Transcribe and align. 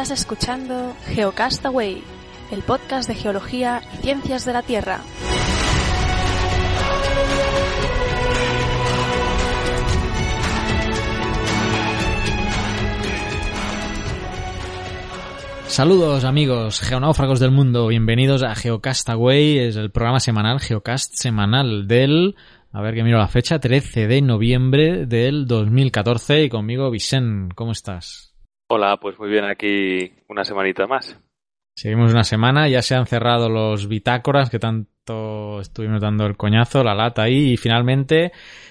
Estás 0.00 0.20
escuchando 0.20 0.96
Geocastaway, 1.08 2.02
el 2.50 2.62
podcast 2.62 3.06
de 3.06 3.14
geología 3.14 3.82
y 3.92 3.96
ciencias 3.98 4.46
de 4.46 4.54
la 4.54 4.62
Tierra. 4.62 5.00
Saludos 15.66 16.24
amigos 16.24 16.80
geonáufragos 16.80 17.38
del 17.38 17.50
mundo, 17.50 17.86
bienvenidos 17.88 18.42
a 18.42 18.54
Geocastaway, 18.54 19.58
es 19.58 19.76
el 19.76 19.90
programa 19.90 20.18
semanal, 20.18 20.60
Geocast 20.60 21.12
semanal 21.12 21.86
del, 21.86 22.36
a 22.72 22.80
ver 22.80 22.94
que 22.94 23.04
miro 23.04 23.18
la 23.18 23.28
fecha, 23.28 23.58
13 23.58 24.06
de 24.06 24.22
noviembre 24.22 25.04
del 25.04 25.46
2014 25.46 26.44
y 26.44 26.48
conmigo 26.48 26.90
Vicente, 26.90 27.54
¿cómo 27.54 27.72
estás? 27.72 28.29
Hola, 28.72 28.98
pues 28.98 29.18
muy 29.18 29.28
bien, 29.28 29.44
aquí 29.46 30.12
una 30.28 30.44
semanita 30.44 30.86
más. 30.86 31.18
Seguimos 31.74 32.12
una 32.12 32.22
semana, 32.22 32.68
ya 32.68 32.82
se 32.82 32.94
han 32.94 33.04
cerrado 33.04 33.48
los 33.48 33.88
bitácoras 33.88 34.48
que 34.48 34.60
tanto 34.60 35.60
estuvimos 35.60 36.00
dando 36.00 36.24
el 36.24 36.36
coñazo, 36.36 36.84
la 36.84 36.94
lata 36.94 37.22
ahí 37.22 37.54
y 37.54 37.56
finalmente 37.56 38.30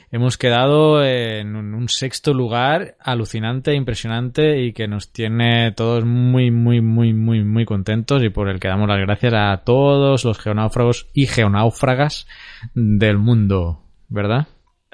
hemos 0.09 0.37
quedado 0.37 1.03
en 1.03 1.53
un 1.53 1.89
sexto 1.89 2.33
lugar 2.33 2.95
alucinante, 3.01 3.75
impresionante 3.75 4.61
y 4.61 4.71
que 4.71 4.87
nos 4.87 5.11
tiene 5.11 5.73
todos 5.73 6.05
muy, 6.05 6.49
muy, 6.49 6.79
muy, 6.79 7.11
muy, 7.13 7.43
muy 7.43 7.65
contentos 7.65 8.23
y 8.23 8.29
por 8.29 8.47
el 8.47 8.61
que 8.61 8.69
damos 8.69 8.87
las 8.87 9.01
gracias 9.01 9.33
a 9.33 9.63
todos 9.65 10.23
los 10.23 10.39
geonáufragos 10.39 11.09
y 11.13 11.27
geonáufragas 11.27 12.25
del 12.73 13.17
mundo, 13.17 13.83
¿verdad? 14.07 14.47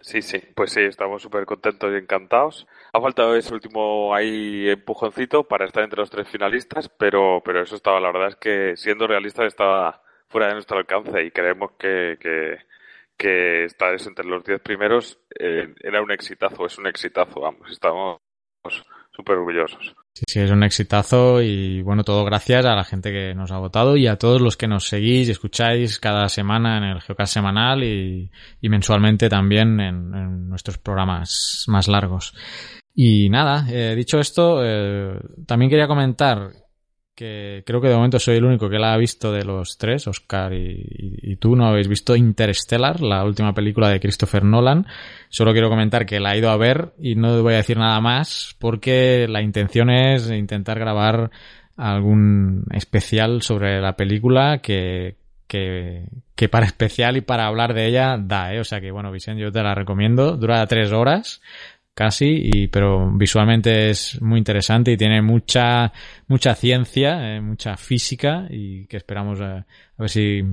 Sí, 0.05 0.21
sí, 0.21 0.37
pues 0.55 0.71
sí, 0.71 0.81
estamos 0.81 1.21
súper 1.23 1.45
contentos 1.45 1.91
y 1.91 1.95
encantados. 1.97 2.67
Ha 2.93 3.01
faltado 3.01 3.35
ese 3.35 3.53
último 3.53 4.13
ahí 4.13 4.69
empujoncito 4.69 5.43
para 5.47 5.65
estar 5.65 5.83
entre 5.83 5.99
los 5.99 6.11
tres 6.11 6.29
finalistas, 6.29 6.89
pero, 6.89 7.41
pero 7.43 7.63
eso 7.63 7.75
estaba, 7.75 7.99
la 7.99 8.11
verdad 8.11 8.29
es 8.29 8.35
que 8.35 8.77
siendo 8.77 9.07
realistas 9.07 9.47
estaba 9.47 10.03
fuera 10.29 10.47
de 10.47 10.53
nuestro 10.53 10.77
alcance 10.77 11.23
y 11.23 11.31
creemos 11.31 11.71
que, 11.79 12.17
que 12.19 12.59
que 13.17 13.65
estar 13.65 13.93
entre 13.93 14.25
los 14.25 14.43
diez 14.43 14.61
primeros 14.61 15.19
eh, 15.39 15.73
era 15.81 16.01
un 16.01 16.11
exitazo, 16.11 16.65
es 16.65 16.77
un 16.77 16.87
exitazo, 16.87 17.41
vamos, 17.41 17.71
estamos 17.71 18.19
súper 19.11 19.37
orgullosos. 19.37 19.95
Sí, 20.17 20.23
sí, 20.29 20.39
es 20.39 20.49
un 20.49 20.63
exitazo 20.63 21.41
y 21.41 21.81
bueno, 21.81 22.05
todo 22.05 22.23
gracias 22.23 22.65
a 22.65 22.73
la 22.73 22.85
gente 22.85 23.11
que 23.11 23.35
nos 23.35 23.51
ha 23.51 23.57
votado 23.57 23.97
y 23.97 24.07
a 24.07 24.17
todos 24.17 24.39
los 24.39 24.55
que 24.55 24.65
nos 24.65 24.87
seguís 24.87 25.27
y 25.27 25.31
escucháis 25.31 25.99
cada 25.99 26.29
semana 26.29 26.77
en 26.77 26.85
el 26.85 27.01
Geocast 27.01 27.33
semanal 27.33 27.83
y, 27.83 28.31
mensualmente 28.61 29.27
también 29.27 29.77
en, 29.81 30.47
nuestros 30.47 30.77
programas 30.77 31.65
más 31.67 31.89
largos. 31.89 32.33
Y 32.93 33.29
nada, 33.29 33.65
eh, 33.69 33.93
dicho 33.93 34.17
esto, 34.17 34.61
eh, 34.63 35.19
también 35.45 35.69
quería 35.69 35.87
comentar 35.87 36.49
que 37.15 37.63
creo 37.65 37.79
que 37.79 37.87
de 37.87 37.95
momento 37.95 38.19
soy 38.19 38.37
el 38.37 38.45
único 38.45 38.69
que 38.69 38.77
la 38.77 38.93
ha 38.93 38.97
visto 38.97 39.31
de 39.31 39.45
los 39.45 39.77
tres, 39.77 40.07
Oscar 40.07 40.53
y, 40.53 41.37
tú 41.37 41.55
no 41.55 41.67
habéis 41.67 41.87
visto 41.87 42.15
Interstellar, 42.15 43.01
la 43.01 43.23
última 43.23 43.53
película 43.53 43.89
de 43.89 43.99
Christopher 43.99 44.43
Nolan. 44.43 44.85
Solo 45.29 45.53
quiero 45.53 45.69
comentar 45.69 46.05
que 46.05 46.19
la 46.19 46.33
he 46.33 46.39
ido 46.39 46.49
a 46.49 46.57
ver 46.57 46.93
y 46.99 47.15
no 47.15 47.41
voy 47.41 47.53
a 47.53 47.57
decir 47.57 47.77
nada 47.77 47.99
más 48.01 48.55
porque 48.59 49.27
la 49.29 49.41
intención 49.41 49.89
es 49.89 50.29
intentar 50.29 50.77
grabar 50.77 51.31
algún 51.77 52.65
especial 52.71 53.41
sobre 53.41 53.81
la 53.81 53.95
película 53.95 54.59
que, 54.59 55.15
que, 55.47 56.05
que 56.35 56.49
para 56.49 56.65
especial 56.67 57.17
y 57.17 57.21
para 57.21 57.47
hablar 57.47 57.73
de 57.73 57.87
ella 57.87 58.17
da, 58.19 58.53
¿eh? 58.53 58.59
O 58.59 58.63
sea 58.63 58.81
que 58.81 58.91
bueno, 58.91 59.11
Vicente, 59.11 59.41
yo 59.41 59.51
te 59.51 59.63
la 59.63 59.75
recomiendo. 59.75 60.37
Dura 60.37 60.65
tres 60.67 60.91
horas 60.91 61.41
casi, 61.95 62.41
y, 62.53 62.67
pero 62.67 63.09
visualmente 63.11 63.89
es 63.89 64.21
muy 64.21 64.37
interesante 64.37 64.91
y 64.91 64.97
tiene 64.97 65.21
mucha, 65.21 65.93
mucha 66.27 66.53
ciencia, 66.53 67.35
eh, 67.35 67.41
mucha 67.41 67.77
física 67.77 68.45
y 68.49 68.85
que 68.85 68.97
esperamos 68.97 69.39
a, 69.41 69.59
a, 69.59 69.65
ver 69.97 70.09
si 70.09 70.43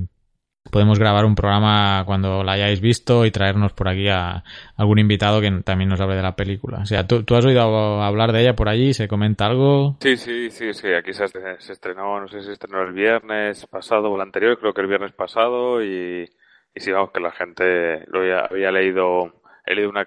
podemos 0.71 1.01
grabar 1.01 1.25
un 1.25 1.35
programa 1.35 2.05
cuando 2.07 2.45
la 2.45 2.53
hayáis 2.53 2.81
visto 2.81 3.27
y 3.27 3.33
traernos 3.33 3.73
por 3.73 3.89
aquí 3.89 4.09
a 4.09 4.45
algún 4.77 5.01
invitado 5.01 5.41
que 5.41 5.51
también 5.65 5.91
nos 5.91 6.01
hable 6.01 6.15
de 6.15 6.23
la 6.23 6.37
película. 6.37 6.79
O 6.79 6.87
sea, 6.87 7.07
¿tú, 7.07 7.25
tú 7.25 7.35
has 7.35 7.45
oído 7.45 8.01
hablar 8.01 8.31
de 8.31 8.43
ella 8.43 8.55
por 8.55 8.69
allí? 8.69 8.95
¿Se 8.95 9.09
comenta 9.09 9.47
algo? 9.47 9.97
Sí, 10.01 10.17
sí, 10.17 10.49
sí, 10.51 10.73
sí. 10.73 10.95
Aquí 10.95 11.13
se, 11.13 11.27
se 11.27 11.73
estrenó, 11.73 12.21
no 12.21 12.29
sé 12.29 12.39
si 12.41 12.47
se 12.47 12.53
estrenó 12.53 12.83
el 12.83 12.93
viernes 12.93 13.67
pasado 13.67 14.11
o 14.11 14.15
el 14.15 14.23
anterior, 14.23 14.57
creo 14.61 14.73
que 14.73 14.81
el 14.81 14.87
viernes 14.87 15.13
pasado 15.13 15.83
y, 15.83 16.31
y 16.73 16.81
sí, 16.81 16.93
vamos, 16.93 17.11
que 17.13 17.21
la 17.21 17.33
gente 17.33 18.05
lo 18.07 18.21
había, 18.21 18.41
había 18.43 18.71
leído 18.71 19.42
he 19.65 19.75
leído 19.75 19.91
una, 19.91 20.07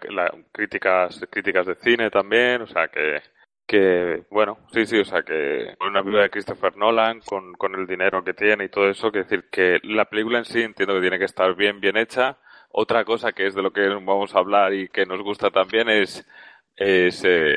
críticas 0.52 1.26
críticas 1.30 1.66
de 1.66 1.76
cine 1.76 2.10
también, 2.10 2.62
o 2.62 2.68
sea 2.68 2.88
que 2.88 3.22
que 3.68 4.26
bueno, 4.30 4.60
sí, 4.72 4.86
sí, 4.86 5.00
o 5.00 5.06
sea 5.06 5.24
que 5.24 5.76
una 5.80 6.02
película 6.02 6.24
de 6.24 6.30
Christopher 6.30 6.78
Nolan 6.78 7.20
con, 7.22 7.54
con 7.54 7.74
el 7.76 7.88
dinero 7.88 8.24
que 8.24 8.34
tiene 8.34 8.66
y 8.66 8.70
todo 8.70 8.90
eso, 8.90 9.12
que 9.12 9.20
decir 9.20 9.50
que 9.52 9.80
la 9.84 10.06
película 10.06 10.38
en 10.38 10.46
sí 10.46 10.62
entiendo 10.62 10.94
que 10.96 11.02
tiene 11.02 11.20
que 11.20 11.26
estar 11.26 11.56
bien, 11.56 11.80
bien 11.80 11.98
hecha. 11.98 12.38
Otra 12.70 13.06
cosa 13.06 13.32
que 13.32 13.48
es 13.48 13.56
de 13.56 13.64
lo 13.64 13.72
que 13.72 13.88
vamos 13.88 14.36
a 14.36 14.40
hablar 14.40 14.74
y 14.74 14.90
que 14.90 15.06
nos 15.06 15.22
gusta 15.22 15.50
también 15.50 15.90
es, 15.90 16.28
es 16.76 17.24
eh, 17.26 17.56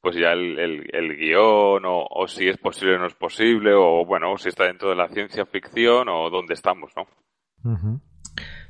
pues 0.00 0.16
ya 0.16 0.32
el, 0.32 0.58
el, 0.58 0.90
el 0.92 1.16
guion 1.16 1.84
o, 1.84 2.06
o, 2.08 2.26
si 2.26 2.48
es 2.48 2.56
posible 2.56 2.96
o 2.96 2.98
no 2.98 3.06
es 3.06 3.14
posible 3.14 3.74
o 3.74 4.04
bueno, 4.04 4.36
si 4.38 4.48
está 4.48 4.64
dentro 4.64 4.88
de 4.88 4.96
la 4.96 5.08
ciencia 5.08 5.44
ficción 5.46 6.08
o 6.08 6.30
dónde 6.30 6.54
estamos, 6.54 6.92
¿no? 6.96 7.06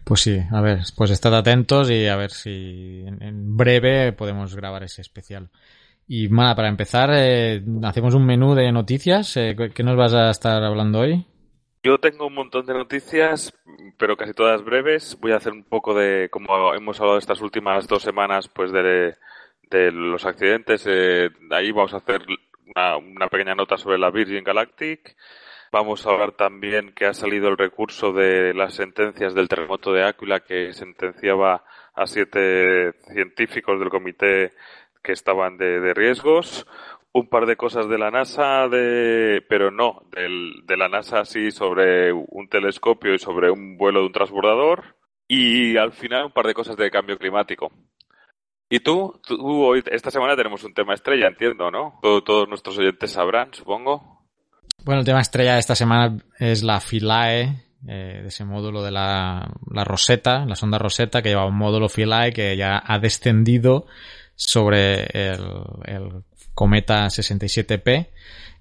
Pues 0.08 0.22
sí, 0.22 0.40
a 0.50 0.62
ver, 0.62 0.78
pues 0.96 1.10
estad 1.10 1.34
atentos 1.34 1.90
y 1.90 2.06
a 2.06 2.16
ver 2.16 2.30
si 2.30 3.04
en, 3.06 3.58
breve 3.58 4.14
podemos 4.14 4.56
grabar 4.56 4.82
ese 4.82 5.02
especial. 5.02 5.50
Y 6.06 6.30
nada, 6.30 6.54
para 6.54 6.70
empezar, 6.70 7.10
eh, 7.12 7.62
hacemos 7.82 8.14
un 8.14 8.24
menú 8.24 8.54
de 8.54 8.72
noticias. 8.72 9.36
Eh, 9.36 9.54
¿Qué 9.74 9.82
nos 9.82 9.98
vas 9.98 10.14
a 10.14 10.30
estar 10.30 10.64
hablando 10.64 11.00
hoy? 11.00 11.26
Yo 11.82 11.98
tengo 11.98 12.26
un 12.26 12.32
montón 12.32 12.64
de 12.64 12.72
noticias, 12.72 13.52
pero 13.98 14.16
casi 14.16 14.32
todas 14.32 14.64
breves. 14.64 15.18
Voy 15.20 15.32
a 15.32 15.36
hacer 15.36 15.52
un 15.52 15.64
poco 15.64 15.92
de, 15.92 16.30
como 16.30 16.72
hemos 16.72 16.98
hablado 17.00 17.18
estas 17.18 17.42
últimas 17.42 17.86
dos 17.86 18.02
semanas, 18.02 18.48
pues 18.48 18.72
de, 18.72 19.14
de 19.70 19.92
los 19.92 20.24
accidentes. 20.24 20.84
Eh, 20.86 21.28
ahí 21.50 21.70
vamos 21.70 21.92
a 21.92 21.98
hacer 21.98 22.22
una, 22.74 22.96
una 22.96 23.28
pequeña 23.28 23.54
nota 23.54 23.76
sobre 23.76 23.98
la 23.98 24.10
Virgin 24.10 24.42
Galactic. 24.42 25.14
Vamos 25.70 26.06
a 26.06 26.10
hablar 26.10 26.32
también 26.32 26.92
que 26.94 27.04
ha 27.04 27.12
salido 27.12 27.48
el 27.48 27.58
recurso 27.58 28.12
de 28.12 28.54
las 28.54 28.74
sentencias 28.74 29.34
del 29.34 29.48
terremoto 29.48 29.92
de 29.92 30.04
Áquila 30.04 30.40
que 30.40 30.72
sentenciaba 30.72 31.62
a 31.94 32.06
siete 32.06 32.94
científicos 33.12 33.78
del 33.78 33.90
comité 33.90 34.54
que 35.02 35.12
estaban 35.12 35.58
de, 35.58 35.92
riesgos. 35.92 36.66
Un 37.12 37.28
par 37.28 37.46
de 37.46 37.56
cosas 37.56 37.88
de 37.88 37.98
la 37.98 38.10
NASA, 38.10 38.68
de, 38.68 39.44
pero 39.48 39.70
no, 39.70 40.02
del, 40.10 40.64
de 40.64 40.76
la 40.76 40.88
NASA 40.88 41.24
sí 41.24 41.50
sobre 41.50 42.12
un 42.12 42.48
telescopio 42.48 43.14
y 43.14 43.18
sobre 43.18 43.50
un 43.50 43.76
vuelo 43.76 44.00
de 44.00 44.06
un 44.06 44.12
transbordador. 44.12 44.96
Y 45.26 45.76
al 45.76 45.92
final 45.92 46.26
un 46.26 46.32
par 46.32 46.46
de 46.46 46.54
cosas 46.54 46.76
de 46.76 46.90
cambio 46.90 47.18
climático. 47.18 47.70
Y 48.70 48.80
tú, 48.80 49.20
tú 49.26 49.64
hoy, 49.64 49.82
esta 49.90 50.10
semana 50.10 50.36
tenemos 50.36 50.64
un 50.64 50.72
tema 50.72 50.94
estrella, 50.94 51.28
entiendo, 51.28 51.70
¿no? 51.70 51.98
todos 52.02 52.48
nuestros 52.48 52.78
oyentes 52.78 53.12
sabrán, 53.12 53.52
supongo. 53.52 54.17
Bueno, 54.88 55.00
el 55.00 55.04
tema 55.04 55.20
estrella 55.20 55.52
de 55.52 55.60
esta 55.60 55.74
semana 55.74 56.16
es 56.38 56.62
la 56.62 56.80
Philae, 56.80 57.62
eh, 57.86 58.20
de 58.22 58.28
ese 58.28 58.46
módulo 58.46 58.82
de 58.82 58.90
la, 58.90 59.46
la, 59.70 59.84
Rosetta, 59.84 60.46
la 60.46 60.56
sonda 60.56 60.78
Rosetta, 60.78 61.20
que 61.20 61.28
lleva 61.28 61.44
un 61.44 61.58
módulo 61.58 61.90
Philae 61.90 62.32
que 62.32 62.56
ya 62.56 62.82
ha 62.82 62.98
descendido 62.98 63.84
sobre 64.34 65.02
el, 65.12 65.44
el 65.84 66.22
cometa 66.54 67.04
67P. 67.04 68.08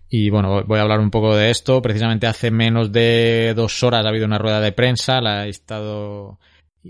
Y 0.09 0.29
bueno, 0.29 0.65
voy 0.65 0.79
a 0.79 0.81
hablar 0.81 0.99
un 0.99 1.11
poco 1.11 1.33
de 1.33 1.49
esto. 1.49 1.81
Precisamente 1.81 2.27
hace 2.27 2.51
menos 2.51 2.91
de 2.91 3.53
dos 3.55 3.81
horas 3.81 4.05
ha 4.05 4.09
habido 4.09 4.25
una 4.25 4.37
rueda 4.37 4.59
de 4.59 4.73
prensa, 4.73 5.21
la 5.21 5.45
he 5.45 5.49
estado 5.49 6.39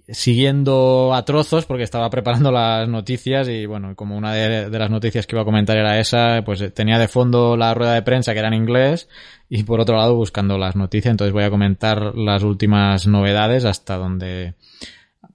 siguiendo 0.07 1.13
a 1.13 1.25
trozos 1.25 1.65
porque 1.65 1.83
estaba 1.83 2.09
preparando 2.09 2.51
las 2.51 2.87
noticias 2.87 3.47
y 3.47 3.65
bueno, 3.65 3.95
como 3.95 4.17
una 4.17 4.33
de, 4.33 4.69
las 4.69 4.89
noticias 4.89 5.25
que 5.25 5.35
iba 5.35 5.41
a 5.41 5.45
comentar 5.45 5.77
era 5.77 5.99
esa, 5.99 6.43
pues 6.45 6.73
tenía 6.73 6.99
de 6.99 7.07
fondo 7.07 7.57
la 7.57 7.73
rueda 7.73 7.93
de 7.93 8.01
prensa 8.01 8.33
que 8.33 8.39
era 8.39 8.47
en 8.47 8.55
inglés 8.55 9.09
y 9.49 9.63
por 9.63 9.79
otro 9.79 9.97
lado 9.97 10.15
buscando 10.15 10.57
las 10.57 10.75
noticias, 10.75 11.11
entonces 11.11 11.33
voy 11.33 11.43
a 11.43 11.49
comentar 11.49 12.15
las 12.15 12.43
últimas 12.43 13.07
novedades 13.07 13.65
hasta 13.65 13.97
donde, 13.97 14.55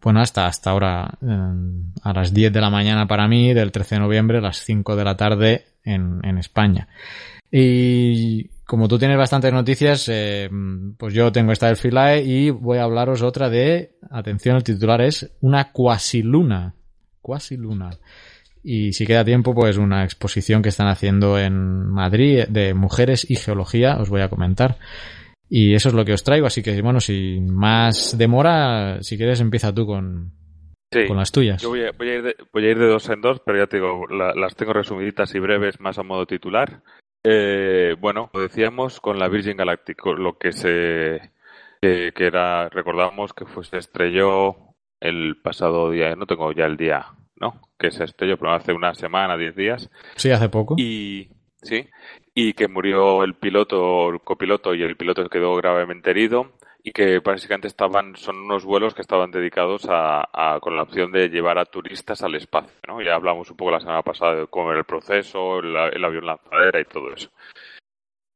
bueno, 0.02 0.20
hasta, 0.20 0.46
hasta 0.46 0.70
ahora, 0.70 1.18
eh, 1.22 1.52
a 2.02 2.12
las 2.12 2.34
10 2.34 2.52
de 2.52 2.60
la 2.60 2.70
mañana 2.70 3.06
para 3.06 3.28
mí, 3.28 3.54
del 3.54 3.72
13 3.72 3.96
de 3.96 4.00
noviembre, 4.00 4.38
a 4.38 4.42
las 4.42 4.58
5 4.58 4.96
de 4.96 5.04
la 5.04 5.16
tarde 5.16 5.64
en, 5.84 6.20
en 6.24 6.38
España. 6.38 6.88
Y 7.50 8.48
como 8.72 8.88
tú 8.88 8.98
tienes 8.98 9.18
bastantes 9.18 9.52
noticias, 9.52 10.08
eh, 10.10 10.48
pues 10.96 11.12
yo 11.12 11.30
tengo 11.30 11.52
esta 11.52 11.66
del 11.66 11.76
Philae 11.76 12.22
y 12.22 12.48
voy 12.48 12.78
a 12.78 12.84
hablaros 12.84 13.20
otra 13.20 13.50
de, 13.50 13.98
atención, 14.10 14.56
el 14.56 14.64
titular 14.64 15.02
es 15.02 15.30
una 15.42 15.72
cuasiluna. 15.72 16.74
Cuasiluna. 17.20 17.90
Y 18.62 18.94
si 18.94 19.04
queda 19.04 19.26
tiempo, 19.26 19.54
pues 19.54 19.76
una 19.76 20.04
exposición 20.04 20.62
que 20.62 20.70
están 20.70 20.88
haciendo 20.88 21.38
en 21.38 21.86
Madrid 21.90 22.44
de 22.48 22.72
mujeres 22.72 23.30
y 23.30 23.36
geología, 23.36 23.98
os 24.00 24.08
voy 24.08 24.22
a 24.22 24.30
comentar. 24.30 24.78
Y 25.50 25.74
eso 25.74 25.90
es 25.90 25.94
lo 25.94 26.06
que 26.06 26.14
os 26.14 26.24
traigo, 26.24 26.46
así 26.46 26.62
que 26.62 26.80
bueno, 26.80 26.98
sin 26.98 27.54
más 27.54 28.16
demora, 28.16 29.02
si 29.02 29.18
quieres 29.18 29.42
empieza 29.42 29.74
tú 29.74 29.84
con, 29.84 30.32
con 31.06 31.18
las 31.18 31.30
tuyas. 31.30 31.60
Yo 31.60 31.68
voy 31.68 31.82
a, 31.82 31.90
ir 31.90 32.78
de, 32.78 32.86
dos 32.86 33.06
en 33.10 33.20
dos, 33.20 33.42
pero 33.44 33.58
ya 33.58 33.66
te 33.66 33.76
digo, 33.76 34.06
las 34.08 34.56
tengo 34.56 34.72
resumiditas 34.72 35.34
y 35.34 35.40
breves 35.40 35.78
más 35.78 35.98
a 35.98 36.02
modo 36.02 36.24
titular. 36.24 36.82
Eh, 37.24 37.96
bueno, 38.00 38.30
lo 38.32 38.40
decíamos 38.40 39.00
con 39.00 39.18
la 39.18 39.28
Virgin 39.28 39.56
Galactic, 39.56 40.04
lo 40.06 40.38
que 40.38 40.52
se 40.52 41.32
que, 41.80 42.12
era, 42.16 42.68
recordamos 42.68 43.32
que 43.32 43.44
fue, 43.44 43.64
se 43.64 43.78
estrelló 43.78 44.56
el 45.00 45.40
pasado 45.42 45.90
día, 45.90 46.14
no 46.14 46.26
tengo 46.26 46.52
ya 46.52 46.66
el 46.66 46.76
día, 46.76 47.06
¿no? 47.36 47.60
Que 47.76 47.90
se 47.90 48.04
estrelló, 48.04 48.38
pero 48.38 48.52
hace 48.52 48.72
una 48.72 48.94
semana, 48.94 49.36
diez 49.36 49.56
días. 49.56 49.90
Sí, 50.14 50.30
hace 50.30 50.48
poco. 50.48 50.76
Y, 50.78 51.30
sí, 51.60 51.88
y 52.34 52.52
que 52.52 52.68
murió 52.68 53.24
el 53.24 53.34
piloto, 53.34 54.10
el 54.10 54.20
copiloto 54.20 54.74
y 54.74 54.82
el 54.82 54.96
piloto 54.96 55.28
quedó 55.28 55.56
gravemente 55.56 56.10
herido 56.10 56.52
y 56.84 56.92
que 56.92 57.20
básicamente 57.20 57.68
estaban, 57.68 58.16
son 58.16 58.36
unos 58.36 58.64
vuelos 58.64 58.94
que 58.94 59.02
estaban 59.02 59.30
dedicados 59.30 59.86
a, 59.88 60.58
con 60.60 60.76
la 60.76 60.82
opción 60.82 61.12
de 61.12 61.28
llevar 61.28 61.58
a 61.58 61.64
turistas 61.64 62.22
al 62.22 62.34
espacio, 62.34 62.76
¿no? 62.88 63.00
Ya 63.00 63.14
hablamos 63.14 63.50
un 63.50 63.56
poco 63.56 63.70
la 63.70 63.80
semana 63.80 64.02
pasada 64.02 64.34
de 64.34 64.46
cómo 64.48 64.70
era 64.70 64.80
el 64.80 64.84
proceso, 64.84 65.60
el, 65.60 66.04
avión 66.04 66.26
lanzadera 66.26 66.80
y 66.80 66.84
todo 66.84 67.12
eso. 67.12 67.30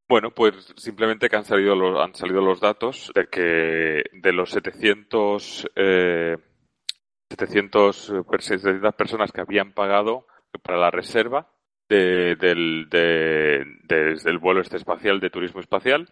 Bueno, 0.08 0.30
pues 0.30 0.72
simplemente 0.76 1.28
que 1.28 1.36
han 1.36 1.44
salido 1.44 1.74
los, 1.74 2.00
han 2.00 2.14
salido 2.14 2.40
los 2.40 2.60
datos 2.60 3.10
de 3.12 3.26
que 3.26 4.04
de 4.12 4.32
los 4.32 4.50
700, 4.50 5.68
eh, 5.74 6.36
700, 7.30 8.12
700 8.38 8.94
personas 8.94 9.32
que 9.32 9.40
habían 9.40 9.72
pagado 9.72 10.28
para 10.62 10.78
la 10.78 10.92
reserva 10.92 11.50
de, 11.88 12.36
del, 12.36 12.88
de, 12.88 13.64
del 14.22 14.38
vuelo 14.38 14.60
este 14.60 14.76
espacial 14.76 15.18
de 15.18 15.30
turismo 15.30 15.60
espacial, 15.60 16.08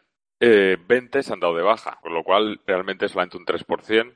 eh, 0.46 0.76
20 0.86 1.22
se 1.22 1.32
han 1.32 1.40
dado 1.40 1.56
de 1.56 1.62
baja, 1.62 1.98
con 2.02 2.12
lo 2.12 2.22
cual 2.22 2.60
realmente 2.66 3.08
solamente 3.08 3.38
un 3.38 3.46
3%. 3.46 4.12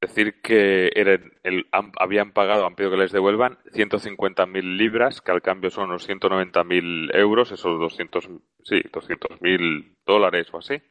Es 0.00 0.14
decir, 0.14 0.40
que 0.42 0.90
eran, 0.94 1.32
el, 1.42 1.66
habían 1.98 2.32
pagado, 2.32 2.66
han 2.66 2.74
pedido 2.74 2.92
que 2.92 3.02
les 3.02 3.12
devuelvan 3.12 3.58
150.000 3.72 4.76
libras, 4.76 5.20
que 5.20 5.32
al 5.32 5.42
cambio 5.42 5.70
son 5.70 5.90
unos 5.90 6.08
190.000 6.08 7.16
euros, 7.16 7.52
esos 7.52 7.78
200, 7.78 8.28
sí, 8.64 8.82
200.000 8.92 9.96
dólares 10.06 10.48
o 10.52 10.58
así. 10.58 10.82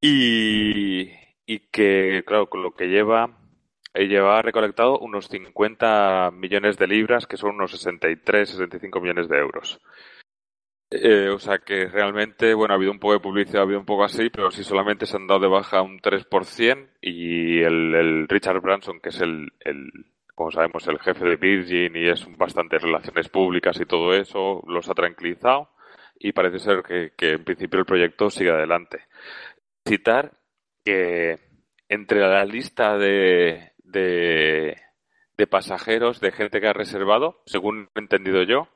Y, 0.00 1.10
y 1.46 1.58
que, 1.70 2.22
claro, 2.26 2.48
con 2.48 2.62
lo 2.62 2.72
que 2.74 2.88
lleva, 2.88 3.38
eh, 3.94 4.06
lleva 4.08 4.42
recolectado 4.42 4.98
unos 4.98 5.28
50 5.28 6.30
millones 6.32 6.78
de 6.78 6.86
libras, 6.86 7.26
que 7.26 7.36
son 7.36 7.56
unos 7.56 7.72
63, 7.72 8.48
65 8.50 9.00
millones 9.00 9.28
de 9.28 9.38
euros. 9.38 9.80
Eh, 10.94 11.30
o 11.30 11.38
sea 11.38 11.58
que 11.58 11.86
realmente, 11.86 12.52
bueno, 12.52 12.74
ha 12.74 12.76
habido 12.76 12.92
un 12.92 12.98
poco 12.98 13.14
de 13.14 13.20
publicidad, 13.20 13.60
ha 13.60 13.64
habido 13.64 13.80
un 13.80 13.86
poco 13.86 14.04
así, 14.04 14.28
pero 14.28 14.50
si 14.50 14.62
solamente 14.62 15.06
se 15.06 15.16
han 15.16 15.26
dado 15.26 15.40
de 15.40 15.48
baja 15.48 15.80
un 15.80 16.00
3% 16.00 16.88
y 17.00 17.62
el, 17.62 18.28
Richard 18.28 18.60
Branson, 18.60 19.00
que 19.00 19.08
es 19.08 19.20
el, 19.22 19.50
el, 19.60 19.90
como 20.34 20.50
sabemos, 20.50 20.86
el 20.88 20.98
jefe 20.98 21.24
de 21.24 21.36
Virgin 21.36 21.96
y 21.96 22.08
es 22.08 22.26
bastante 22.36 22.78
relaciones 22.78 23.30
públicas 23.30 23.80
y 23.80 23.86
todo 23.86 24.12
eso, 24.12 24.62
los 24.66 24.90
ha 24.90 24.94
tranquilizado 24.94 25.70
y 26.18 26.32
parece 26.32 26.58
ser 26.58 26.82
que, 26.82 27.12
que 27.16 27.30
en 27.30 27.44
principio 27.44 27.80
el 27.80 27.86
proyecto 27.86 28.28
sigue 28.28 28.50
adelante. 28.50 29.06
Citar 29.86 30.32
que 30.84 31.38
entre 31.88 32.20
la 32.20 32.44
lista 32.44 32.98
de, 32.98 33.72
de, 33.78 34.76
de 35.38 35.46
pasajeros, 35.46 36.20
de 36.20 36.32
gente 36.32 36.60
que 36.60 36.68
ha 36.68 36.74
reservado, 36.74 37.40
según 37.46 37.88
he 37.94 38.00
entendido 38.00 38.42
yo, 38.42 38.68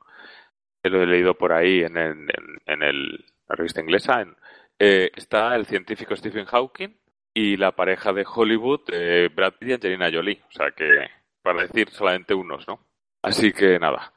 lo 0.89 1.01
he 1.01 1.07
leído 1.07 1.35
por 1.35 1.53
ahí 1.53 1.81
en, 1.81 1.97
en, 1.97 2.83
el, 2.83 3.25
la 3.47 3.55
revista 3.55 3.81
inglesa, 3.81 4.25
eh, 4.79 5.11
está 5.15 5.55
el 5.55 5.65
científico 5.65 6.15
Stephen 6.15 6.45
Hawking 6.45 6.95
y 7.33 7.57
la 7.57 7.71
pareja 7.71 8.13
de 8.13 8.25
Hollywood, 8.27 8.81
eh, 8.91 9.29
Brad 9.33 9.53
Pitt 9.59 9.69
y 9.69 9.73
Angelina 9.73 10.11
Jolie. 10.11 10.41
O 10.47 10.51
sea 10.51 10.71
que, 10.71 11.07
para 11.41 11.63
decir 11.63 11.89
solamente 11.89 12.33
unos, 12.33 12.67
¿no? 12.67 12.79
Así 13.21 13.51
que 13.51 13.79
nada. 13.79 14.13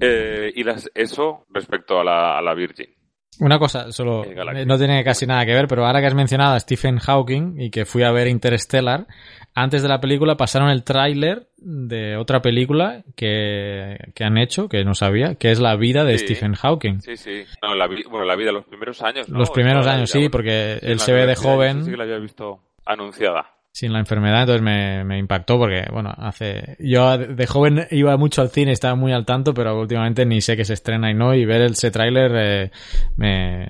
Eh, 0.00 0.52
y 0.54 0.62
las, 0.62 0.90
eso 0.94 1.46
respecto 1.50 2.00
a 2.00 2.04
la, 2.04 2.38
a 2.38 2.42
la 2.42 2.54
Virgin. 2.54 2.94
Una 3.40 3.58
cosa, 3.58 3.92
solo 3.92 4.24
no 4.66 4.78
tiene 4.78 5.04
casi 5.04 5.26
nada 5.26 5.46
que 5.46 5.54
ver, 5.54 5.68
pero 5.68 5.86
ahora 5.86 6.00
que 6.00 6.06
has 6.06 6.14
mencionado 6.14 6.54
a 6.54 6.60
Stephen 6.60 6.98
Hawking 6.98 7.60
y 7.60 7.70
que 7.70 7.84
fui 7.84 8.02
a 8.02 8.10
ver 8.10 8.26
Interstellar, 8.26 9.06
antes 9.54 9.82
de 9.82 9.88
la 9.88 10.00
película 10.00 10.36
pasaron 10.36 10.70
el 10.70 10.84
tráiler 10.84 11.46
de 11.56 12.16
otra 12.16 12.40
película 12.40 13.04
que, 13.16 13.96
han 14.20 14.38
hecho, 14.38 14.68
que 14.68 14.84
no 14.84 14.94
sabía, 14.94 15.36
que 15.36 15.50
es 15.50 15.60
la 15.60 15.76
vida 15.76 16.04
de 16.04 16.18
Stephen 16.18 16.54
Hawking. 16.54 17.00
Sí, 17.00 17.16
sí. 17.16 17.44
la, 17.62 17.86
bueno, 18.08 18.24
la 18.24 18.36
vida, 18.36 18.52
los 18.52 18.64
primeros 18.64 19.02
años. 19.02 19.28
Los 19.28 19.50
primeros 19.50 19.86
años, 19.86 20.10
sí, 20.10 20.28
porque 20.28 20.78
él 20.82 20.98
se 21.00 21.12
ve 21.12 21.26
de 21.26 21.36
joven. 21.36 21.84
Sí, 21.84 21.90
que 21.90 21.96
la 21.96 22.04
había 22.04 22.18
visto 22.18 22.60
anunciada 22.84 23.57
sin 23.78 23.92
la 23.92 24.00
enfermedad, 24.00 24.40
entonces 24.40 25.06
me, 25.06 25.18
impactó 25.18 25.56
porque, 25.56 25.84
bueno, 25.92 26.12
hace... 26.16 26.76
Yo 26.80 27.16
de 27.16 27.46
joven 27.46 27.86
iba 27.92 28.16
mucho 28.16 28.42
al 28.42 28.48
cine, 28.48 28.72
estaba 28.72 28.96
muy 28.96 29.12
al 29.12 29.24
tanto, 29.24 29.54
pero 29.54 29.78
últimamente 29.80 30.26
ni 30.26 30.40
sé 30.40 30.56
que 30.56 30.64
se 30.64 30.72
estrena 30.74 31.12
y 31.12 31.14
no, 31.14 31.32
y 31.32 31.44
ver 31.44 31.62
ese 31.62 31.92
tráiler 31.92 32.32
eh, 32.34 32.70
me... 33.16 33.68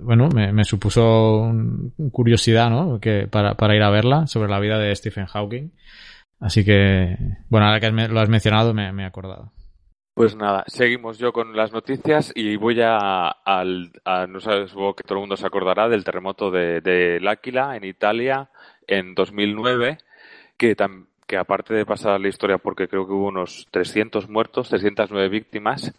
Bueno, 0.00 0.28
me, 0.30 0.64
supuso 0.64 1.52
curiosidad, 2.10 2.70
¿no? 2.70 2.98
Que 2.98 3.28
para, 3.30 3.54
para 3.54 3.76
ir 3.76 3.82
a 3.82 3.90
verla 3.90 4.26
sobre 4.26 4.48
la 4.48 4.58
vida 4.58 4.78
de 4.78 4.96
Stephen 4.96 5.26
Hawking. 5.26 5.70
Así 6.40 6.64
que, 6.64 7.16
bueno, 7.50 7.66
ahora 7.66 7.78
que 7.80 7.90
lo 7.90 8.18
has 8.18 8.30
mencionado 8.30 8.74
me, 8.74 8.88
he 8.88 9.04
acordado. 9.04 9.52
Pues 10.14 10.34
nada, 10.34 10.64
seguimos 10.66 11.18
yo 11.18 11.32
con 11.32 11.54
las 11.54 11.70
noticias 11.70 12.32
y 12.34 12.56
voy 12.56 12.80
a, 12.82 13.28
al, 13.28 13.92
no 14.28 14.40
sabes, 14.40 14.72
que 14.72 15.04
todo 15.04 15.18
el 15.18 15.20
mundo 15.20 15.36
se 15.36 15.46
acordará 15.46 15.88
del 15.88 16.02
terremoto 16.02 16.50
de, 16.50 16.80
de 16.80 17.16
en 17.18 17.84
Italia 17.84 18.50
en 18.90 19.14
2009, 19.14 19.98
que, 20.58 20.76
que 21.26 21.36
aparte 21.38 21.72
de 21.72 21.86
pasar 21.86 22.20
la 22.20 22.28
historia 22.28 22.58
porque 22.58 22.88
creo 22.88 23.06
que 23.06 23.12
hubo 23.12 23.28
unos 23.28 23.66
300 23.70 24.28
muertos, 24.28 24.68
309 24.68 25.28
víctimas, 25.28 25.94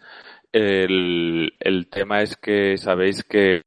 el, 0.53 1.87
tema 1.89 2.21
es 2.21 2.35
que 2.35 2.77
sabéis 2.77 3.23
que 3.23 3.63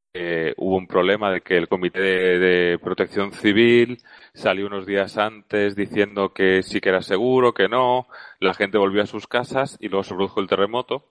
hubo 0.56 0.76
un 0.76 0.86
problema 0.86 1.30
de 1.30 1.40
que 1.40 1.56
el 1.56 1.68
Comité 1.68 2.00
de, 2.00 2.78
Protección 2.78 3.32
Civil 3.32 3.98
salió 4.34 4.66
unos 4.66 4.86
días 4.86 5.16
antes 5.16 5.74
diciendo 5.74 6.32
que 6.34 6.62
sí 6.62 6.80
que 6.80 6.90
era 6.90 7.02
seguro, 7.02 7.54
que 7.54 7.68
no, 7.68 8.06
la 8.38 8.54
gente 8.54 8.78
volvió 8.78 9.02
a 9.02 9.06
sus 9.06 9.26
casas 9.26 9.78
y 9.80 9.88
luego 9.88 10.04
se 10.04 10.14
produjo 10.14 10.40
el 10.40 10.46
terremoto. 10.46 11.06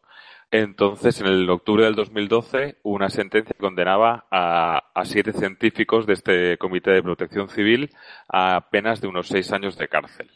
Entonces, 0.54 1.20
en 1.20 1.26
el 1.26 1.50
octubre 1.50 1.84
del 1.84 1.96
2012, 1.96 2.78
una 2.84 3.10
sentencia 3.10 3.56
condenaba 3.60 4.28
a, 4.30 4.84
a, 4.94 5.04
siete 5.04 5.34
científicos 5.34 6.06
de 6.06 6.14
este 6.14 6.58
Comité 6.60 6.92
de 6.92 7.02
Protección 7.02 7.50
Civil 7.50 7.90
a 8.30 8.70
penas 8.70 9.02
de 9.02 9.08
unos 9.08 9.30
seis 9.30 9.52
años 9.52 9.80
de 9.80 9.88
cárcel. 9.88 10.30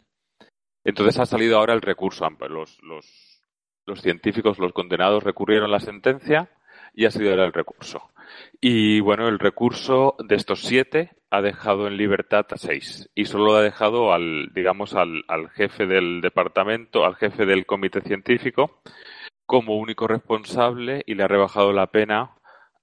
Entonces 0.84 1.20
ha 1.20 1.28
salido 1.28 1.60
ahora 1.60 1.76
el 1.76 1.84
recurso. 1.84 2.28
Los, 2.50 2.82
los, 2.82 3.44
los 3.86 4.02
científicos, 4.02 4.58
los 4.58 4.74
condenados, 4.74 5.24
recurrieron 5.24 5.70
la 5.70 5.80
sentencia 5.80 6.50
y 6.96 7.06
ha 7.06 7.12
sido 7.12 7.30
ahora 7.30 7.46
el 7.46 7.54
recurso. 7.54 8.10
Y 8.60 9.02
bueno, 9.02 9.28
el 9.28 9.38
recurso 9.38 10.16
de 10.18 10.34
estos 10.34 10.62
siete 10.62 11.12
ha 11.30 11.44
dejado 11.44 11.86
en 11.86 11.96
libertad 11.96 12.48
a 12.50 12.58
seis 12.58 13.08
y 13.14 13.26
solo 13.26 13.56
ha 13.56 13.62
dejado 13.62 14.12
al, 14.14 14.52
digamos, 14.56 14.96
al, 14.96 15.26
al 15.28 15.52
jefe 15.52 15.86
del 15.86 16.22
departamento, 16.22 17.06
al 17.06 17.18
jefe 17.18 17.46
del 17.46 17.68
comité 17.68 18.02
científico 18.02 18.82
como 19.48 19.78
único 19.78 20.08
responsable 20.08 21.02
y 21.08 21.16
le 21.16 21.24
ha 21.24 21.28
rebajado 21.28 21.74
la 21.74 21.88
pena 21.88 22.32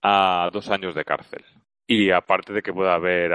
a 0.03 0.51
dos 0.53 0.71
años 0.71 0.95
de 0.95 1.05
cárcel. 1.05 1.45
Y 1.87 2.11
aparte 2.11 2.55
de 2.55 2.63
que 2.63 2.73
pueda 2.73 2.95
haber, 2.95 3.33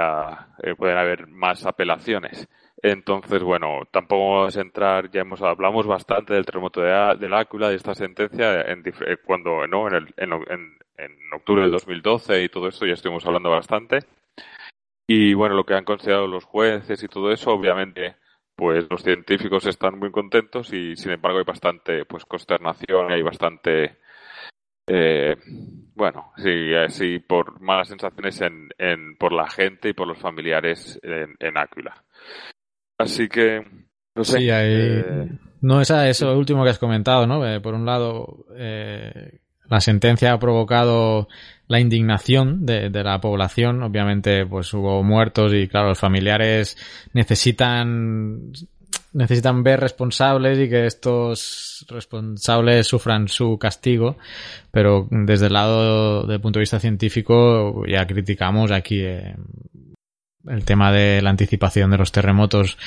eh, 0.62 0.74
pueden 0.74 0.98
haber 0.98 1.28
más 1.28 1.64
apelaciones. 1.64 2.48
Entonces, 2.82 3.42
bueno, 3.42 3.82
tampoco 3.92 4.38
vamos 4.38 4.56
a 4.56 4.60
entrar, 4.60 5.10
ya 5.10 5.20
hemos 5.20 5.40
hablamos 5.42 5.86
bastante 5.86 6.34
del 6.34 6.44
terremoto 6.44 6.80
de, 6.80 7.16
del 7.18 7.34
Áquila, 7.34 7.68
de 7.68 7.76
esta 7.76 7.94
sentencia, 7.94 8.62
en, 8.62 8.82
eh, 8.86 9.18
cuando, 9.24 9.66
¿no? 9.66 9.86
En, 9.86 9.94
el, 9.94 10.14
en, 10.16 10.32
en, 10.96 11.32
octubre 11.32 11.62
del 11.62 11.70
2012 11.70 12.42
y 12.42 12.48
todo 12.48 12.68
esto 12.68 12.86
ya 12.86 12.94
estuvimos 12.94 13.24
hablando 13.26 13.50
bastante. 13.50 14.00
Y 15.06 15.34
bueno, 15.34 15.54
lo 15.54 15.64
que 15.64 15.74
han 15.74 15.84
considerado 15.84 16.26
los 16.26 16.44
jueces 16.44 17.02
y 17.02 17.08
todo 17.08 17.30
eso, 17.30 17.52
obviamente, 17.52 18.16
pues 18.60 18.86
los 18.90 19.02
científicos 19.02 19.66
están 19.66 19.98
muy 19.98 20.10
contentos 20.10 20.70
y 20.74 20.94
sin 20.94 21.12
embargo 21.12 21.38
hay 21.38 21.44
bastante, 21.44 22.04
pues, 22.04 22.26
consternación 22.26 23.10
y 23.10 23.14
hay 23.14 23.22
bastante, 23.22 23.96
eh, 24.86 25.34
bueno, 25.94 26.32
sí, 26.36 26.70
sí, 26.90 27.20
por 27.20 27.58
malas 27.62 27.88
sensaciones 27.88 28.38
en, 28.42 28.68
en, 28.76 29.16
por 29.16 29.32
la 29.32 29.48
gente 29.48 29.88
y 29.88 29.92
por 29.94 30.06
los 30.06 30.18
familiares 30.18 31.00
en, 31.02 31.36
en 31.40 31.56
Áquila. 31.56 32.04
Así 32.98 33.30
que, 33.30 33.64
no 34.14 34.24
sé. 34.24 34.40
Sí, 34.40 34.48
eh, 34.50 35.26
No, 35.62 35.80
esa, 35.80 36.06
eso 36.10 36.36
último 36.36 36.62
que 36.62 36.68
has 36.68 36.78
comentado, 36.78 37.26
¿no? 37.26 37.46
Eh, 37.46 37.60
por 37.60 37.72
un 37.72 37.86
lado, 37.86 38.44
eh, 38.58 39.38
la 39.70 39.80
sentencia 39.80 40.34
ha 40.34 40.38
provocado 40.38 41.28
la 41.70 41.78
indignación 41.78 42.66
de, 42.66 42.90
la 42.90 43.20
población. 43.20 43.84
Obviamente, 43.84 44.44
pues 44.44 44.74
hubo 44.74 45.04
muertos 45.04 45.54
y, 45.54 45.68
claro, 45.68 45.90
los 45.90 45.98
familiares 46.00 46.76
necesitan 47.12 48.52
necesitan 49.12 49.62
ver 49.62 49.78
responsables 49.78 50.58
y 50.58 50.68
que 50.68 50.86
estos 50.86 51.86
responsables 51.88 52.88
sufran 52.88 53.28
su 53.28 53.56
castigo, 53.56 54.16
pero 54.72 55.06
desde 55.10 55.46
el 55.46 55.52
lado 55.52 56.24
del 56.26 56.40
punto 56.40 56.58
de 56.58 56.62
vista 56.62 56.80
científico 56.80 57.84
ya 57.86 58.04
criticamos 58.06 58.72
aquí 58.72 59.00
eh, 59.00 59.36
el 60.48 60.64
tema 60.64 60.92
de 60.92 61.22
la 61.22 61.30
anticipación 61.30 61.90
de 61.92 61.98
los 61.98 62.10
terremotos. 62.10 62.78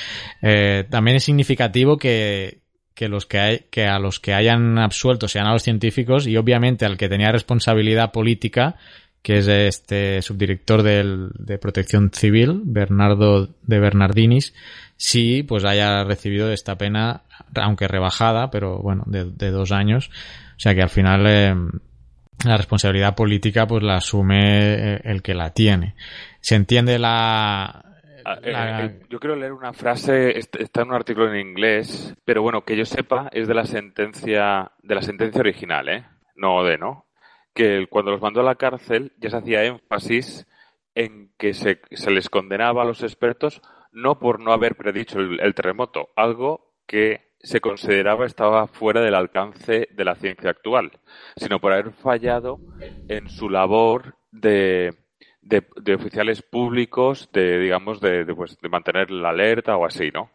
Eh, 0.42 0.84
también 0.90 1.16
es 1.16 1.24
significativo 1.24 1.96
que, 1.96 2.63
que 2.94 3.08
los 3.08 3.26
que 3.26 3.38
hay, 3.38 3.60
que 3.70 3.86
a 3.86 3.98
los 3.98 4.20
que 4.20 4.34
hayan 4.34 4.78
absuelto 4.78 5.28
sean 5.28 5.46
a 5.46 5.52
los 5.52 5.62
científicos 5.62 6.26
y 6.26 6.36
obviamente 6.36 6.84
al 6.84 6.96
que 6.96 7.08
tenía 7.08 7.32
responsabilidad 7.32 8.12
política, 8.12 8.76
que 9.22 9.38
es 9.38 9.48
este 9.48 10.22
subdirector 10.22 10.82
del, 10.82 11.30
de 11.38 11.58
Protección 11.58 12.10
Civil, 12.12 12.60
Bernardo 12.64 13.48
de 13.62 13.80
Bernardinis, 13.80 14.54
sí, 14.96 15.42
pues 15.42 15.64
haya 15.64 16.04
recibido 16.04 16.52
esta 16.52 16.76
pena, 16.76 17.22
aunque 17.54 17.88
rebajada, 17.88 18.50
pero 18.50 18.78
bueno, 18.78 19.02
de, 19.06 19.24
de 19.24 19.50
dos 19.50 19.72
años. 19.72 20.10
O 20.56 20.60
sea 20.60 20.74
que 20.74 20.82
al 20.82 20.90
final 20.90 21.26
eh, 21.26 21.54
la 22.44 22.56
responsabilidad 22.56 23.14
política 23.14 23.66
pues 23.66 23.82
la 23.82 23.96
asume 23.96 24.94
eh, 24.94 25.00
el 25.04 25.22
que 25.22 25.34
la 25.34 25.50
tiene. 25.50 25.94
Se 26.40 26.54
entiende 26.54 26.98
la, 26.98 27.93
Ah, 28.24 28.38
eh, 28.42 28.52
eh, 28.54 29.00
yo 29.10 29.20
quiero 29.20 29.36
leer 29.36 29.52
una 29.52 29.72
frase, 29.72 30.38
está 30.38 30.82
en 30.82 30.88
un 30.88 30.94
artículo 30.94 31.32
en 31.32 31.48
inglés, 31.48 32.14
pero 32.24 32.42
bueno, 32.42 32.64
que 32.64 32.76
yo 32.76 32.84
sepa 32.84 33.28
es 33.32 33.46
de 33.46 33.54
la 33.54 33.66
sentencia, 33.66 34.72
de 34.82 34.94
la 34.94 35.02
sentencia 35.02 35.40
original, 35.40 35.88
¿eh? 35.88 36.06
No 36.34 36.64
de, 36.64 36.78
¿no? 36.78 37.06
Que 37.54 37.86
cuando 37.88 38.10
los 38.10 38.22
mandó 38.22 38.40
a 38.40 38.44
la 38.44 38.56
cárcel 38.56 39.12
ya 39.18 39.30
se 39.30 39.36
hacía 39.36 39.64
énfasis 39.64 40.46
en 40.94 41.32
que 41.38 41.54
se, 41.54 41.80
les 42.10 42.28
condenaba 42.30 42.82
a 42.82 42.86
los 42.86 43.02
expertos 43.02 43.60
no 43.92 44.18
por 44.18 44.40
no 44.40 44.52
haber 44.52 44.76
predicho 44.76 45.20
el, 45.20 45.54
terremoto, 45.54 46.10
algo 46.16 46.72
que 46.86 47.32
se 47.40 47.60
consideraba 47.60 48.26
estaba 48.26 48.66
fuera 48.66 49.00
del 49.02 49.14
alcance 49.14 49.88
de 49.90 50.04
la 50.04 50.14
ciencia 50.14 50.50
actual, 50.50 50.92
sino 51.36 51.60
por 51.60 51.72
haber 51.72 51.92
fallado 51.92 52.58
en 53.08 53.28
su 53.28 53.50
labor 53.50 54.16
de 54.32 55.03
de, 55.44 55.94
oficiales 55.94 56.42
públicos, 56.42 57.28
de, 57.32 57.58
digamos, 57.58 58.00
de, 58.00 58.24
pues, 58.34 58.58
de 58.60 58.68
mantener 58.68 59.10
la 59.10 59.30
alerta 59.30 59.76
o 59.76 59.86
así, 59.86 60.10
¿no? 60.12 60.30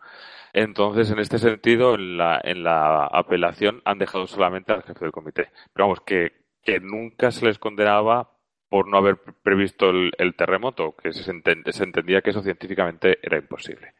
Entonces, 0.54 1.12
en 1.12 1.20
este 1.20 1.38
sentido, 1.38 1.96
en 1.96 2.18
la, 2.18 2.40
en 2.44 2.64
la 2.64 3.06
apelación 3.06 3.82
han 3.86 4.00
dejado 4.00 4.26
solamente 4.28 4.72
al 4.72 4.84
jefe 4.84 5.06
del 5.06 5.12
comité. 5.12 5.50
Pero 5.74 5.86
vamos, 5.86 6.02
que, 6.02 6.32
que 6.64 6.80
nunca 6.80 7.32
se 7.32 7.46
les 7.46 7.60
condenaba 7.60 8.32
por 8.68 8.88
no 8.88 8.98
haber 8.98 9.18
previsto 9.44 9.90
el, 9.90 10.36
terremoto, 10.36 10.96
que 10.96 11.12
se, 11.12 11.24
se, 11.24 11.84
entendía 11.84 12.22
que 12.22 12.30
eso 12.30 12.42
científicamente 12.42 13.18
era 13.22 13.38
imposible. 13.38 13.94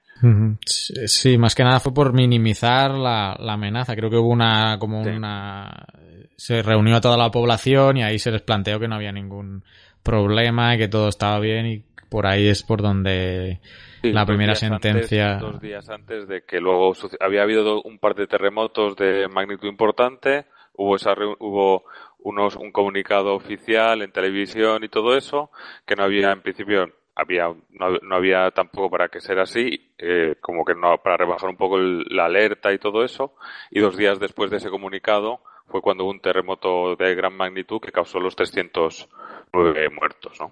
Sí, 0.66 1.38
más 1.38 1.56
que 1.56 1.64
nada 1.64 1.80
fue 1.80 1.94
por 1.94 2.14
minimizar 2.14 2.92
la, 2.92 3.36
la 3.40 3.54
amenaza. 3.54 3.96
Creo 3.96 4.10
que 4.10 4.18
hubo 4.18 4.30
una, 4.30 4.78
como 4.78 5.02
una, 5.02 5.88
se 6.36 6.62
reunió 6.62 6.98
a 6.98 7.02
toda 7.02 7.18
la 7.18 7.32
población 7.32 7.98
y 7.98 8.04
ahí 8.04 8.20
se 8.20 8.32
les 8.32 8.42
planteó 8.42 8.80
que 8.80 8.88
no 8.88 8.96
había 8.96 9.12
ningún 9.12 9.64
problema, 10.10 10.78
que 10.78 10.88
todo 10.88 11.10
estaba 11.10 11.40
bien 11.40 11.66
y 11.66 11.84
por 12.10 12.26
ahí 12.26 12.48
es 12.48 12.64
por 12.64 12.82
donde 12.82 13.60
la 14.02 14.26
primera 14.26 14.56
sentencia. 14.56 15.38
dos 15.38 15.62
días 15.62 15.90
antes 15.90 16.28
de 16.28 16.44
que 16.44 16.60
luego 16.60 16.94
había 17.20 17.44
habido 17.44 17.82
un 17.84 18.00
par 18.00 18.16
de 18.16 18.28
terremotos 18.28 18.96
de 18.96 19.28
magnitud 19.28 19.68
importante, 19.68 20.46
hubo 20.74 20.96
esa 20.96 21.14
hubo 21.40 21.84
unos 22.20 22.56
un 22.56 22.72
comunicado 22.72 23.36
oficial 23.36 24.02
en 24.02 24.12
televisión 24.12 24.84
y 24.84 24.90
todo 24.90 25.16
eso 25.16 25.52
que 25.86 25.96
no 25.96 26.04
había 26.04 26.32
en 26.32 26.42
principio 26.42 26.92
había 27.16 27.54
no, 27.70 28.16
había 28.16 28.52
tampoco 28.52 28.90
para 28.90 29.10
que 29.10 29.22
ser 29.22 29.40
así 29.40 29.94
eh, 29.98 30.36
como 30.42 30.66
que 30.66 30.76
no 30.76 30.98
para 30.98 31.18
rebajar 31.18 31.50
un 31.50 31.58
poco 31.58 31.78
la 31.78 32.26
alerta 32.26 32.74
y 32.74 32.80
todo 32.80 33.04
eso 33.04 33.36
y 33.72 33.80
dos 33.80 33.96
días 33.96 34.20
después 34.20 34.52
de 34.52 34.58
ese 34.58 34.70
comunicado 34.70 35.42
fue 35.70 35.82
cuando 35.82 36.04
hubo 36.04 36.12
un 36.12 36.20
terremoto 36.20 36.96
de 36.96 37.16
gran 37.16 37.36
magnitud 37.36 37.80
que 37.80 37.92
causó 37.92 38.20
los 38.20 38.36
309 38.36 39.90
muertos, 39.90 40.38
¿no? 40.40 40.52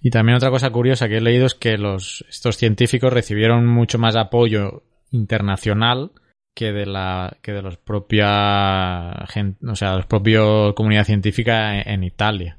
Y 0.00 0.10
también 0.10 0.36
otra 0.36 0.50
cosa 0.50 0.70
curiosa 0.70 1.08
que 1.08 1.16
he 1.16 1.20
leído 1.20 1.46
es 1.46 1.54
que 1.54 1.78
los, 1.78 2.24
estos 2.28 2.56
científicos 2.56 3.12
recibieron 3.12 3.66
mucho 3.66 3.98
más 3.98 4.16
apoyo 4.16 4.82
internacional 5.10 6.10
que 6.54 6.72
de 6.72 6.86
la 6.86 7.36
que 7.42 7.52
de 7.52 7.62
los 7.62 7.76
propia 7.76 9.26
gente, 9.28 9.66
o 9.66 9.74
sea, 9.74 9.96
los 9.96 10.06
propios 10.06 10.74
comunidad 10.74 11.04
científica 11.04 11.80
en, 11.80 12.02
Italia. 12.02 12.58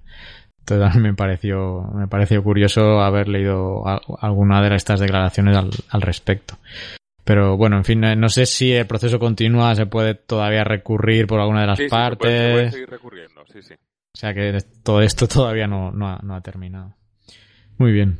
Entonces 0.59 0.95
me 1.01 1.13
pareció 1.13 1.83
me 1.93 2.07
pareció 2.07 2.43
curioso 2.43 3.01
haber 3.01 3.27
leído 3.27 3.83
alguna 4.19 4.61
de 4.61 4.75
estas 4.75 4.99
declaraciones 4.99 5.57
al 5.89 6.01
respecto. 6.01 6.57
Pero 7.27 7.57
bueno, 7.57 7.75
en 7.75 7.83
fin, 7.83 7.99
no 7.99 8.29
sé 8.29 8.45
si 8.45 8.71
el 8.71 8.87
proceso 8.87 9.19
continúa, 9.19 9.75
se 9.75 9.85
puede 9.85 10.15
todavía 10.15 10.63
recurrir 10.63 11.27
por 11.27 11.41
alguna 11.41 11.59
de 11.59 11.67
las 11.67 11.81
partes. 11.89 12.31
Sí, 12.31 12.37
se 12.37 12.51
puede, 12.53 12.71
seguir 12.71 12.89
recurriendo, 12.89 13.45
sí, 13.51 13.61
sí. 13.61 13.73
O 13.73 14.17
sea 14.17 14.33
que 14.33 14.57
todo 14.81 15.01
esto 15.01 15.27
todavía 15.27 15.67
no, 15.67 15.91
no, 15.91 16.33
ha, 16.33 16.41
terminado. 16.41 16.95
Muy 17.77 17.91
bien. 17.91 18.17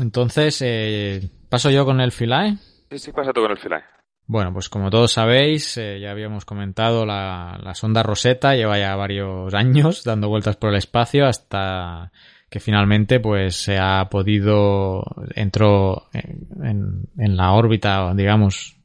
Entonces, 0.00 0.62
eh, 0.62 1.28
¿paso 1.50 1.68
yo 1.68 1.84
con 1.84 2.00
el 2.00 2.10
Philae? 2.10 2.56
Sí, 2.90 2.98
sí, 2.98 3.12
pasa 3.12 3.34
tú 3.34 3.42
con 3.42 3.50
el 3.50 3.58
Philae. 3.58 3.84
Bueno, 4.26 4.50
pues 4.54 4.70
como 4.70 4.88
todos 4.88 5.12
sabéis, 5.12 5.76
eh, 5.76 6.00
ya 6.00 6.10
habíamos 6.10 6.46
comentado, 6.46 7.04
la, 7.04 7.60
la 7.62 7.74
sonda 7.74 8.02
Rosetta 8.02 8.54
lleva 8.54 8.78
ya 8.78 8.96
varios 8.96 9.52
años 9.52 10.04
dando 10.04 10.30
vueltas 10.30 10.56
por 10.56 10.70
el 10.70 10.76
espacio 10.76 11.26
hasta 11.26 12.12
que 12.50 12.60
finalmente 12.60 13.20
pues 13.20 13.56
se 13.56 13.78
ha 13.78 14.08
podido 14.10 15.04
entró 15.34 16.08
en, 16.12 17.08
en 17.18 17.36
la 17.36 17.52
órbita 17.52 18.14
digamos 18.14 18.78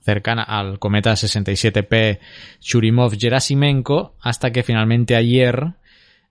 cercana 0.00 0.42
al 0.42 0.78
cometa 0.78 1.12
67P 1.12 2.18
Churimov-Gerasimenko 2.60 4.12
hasta 4.20 4.50
que 4.52 4.62
finalmente 4.62 5.16
ayer 5.16 5.74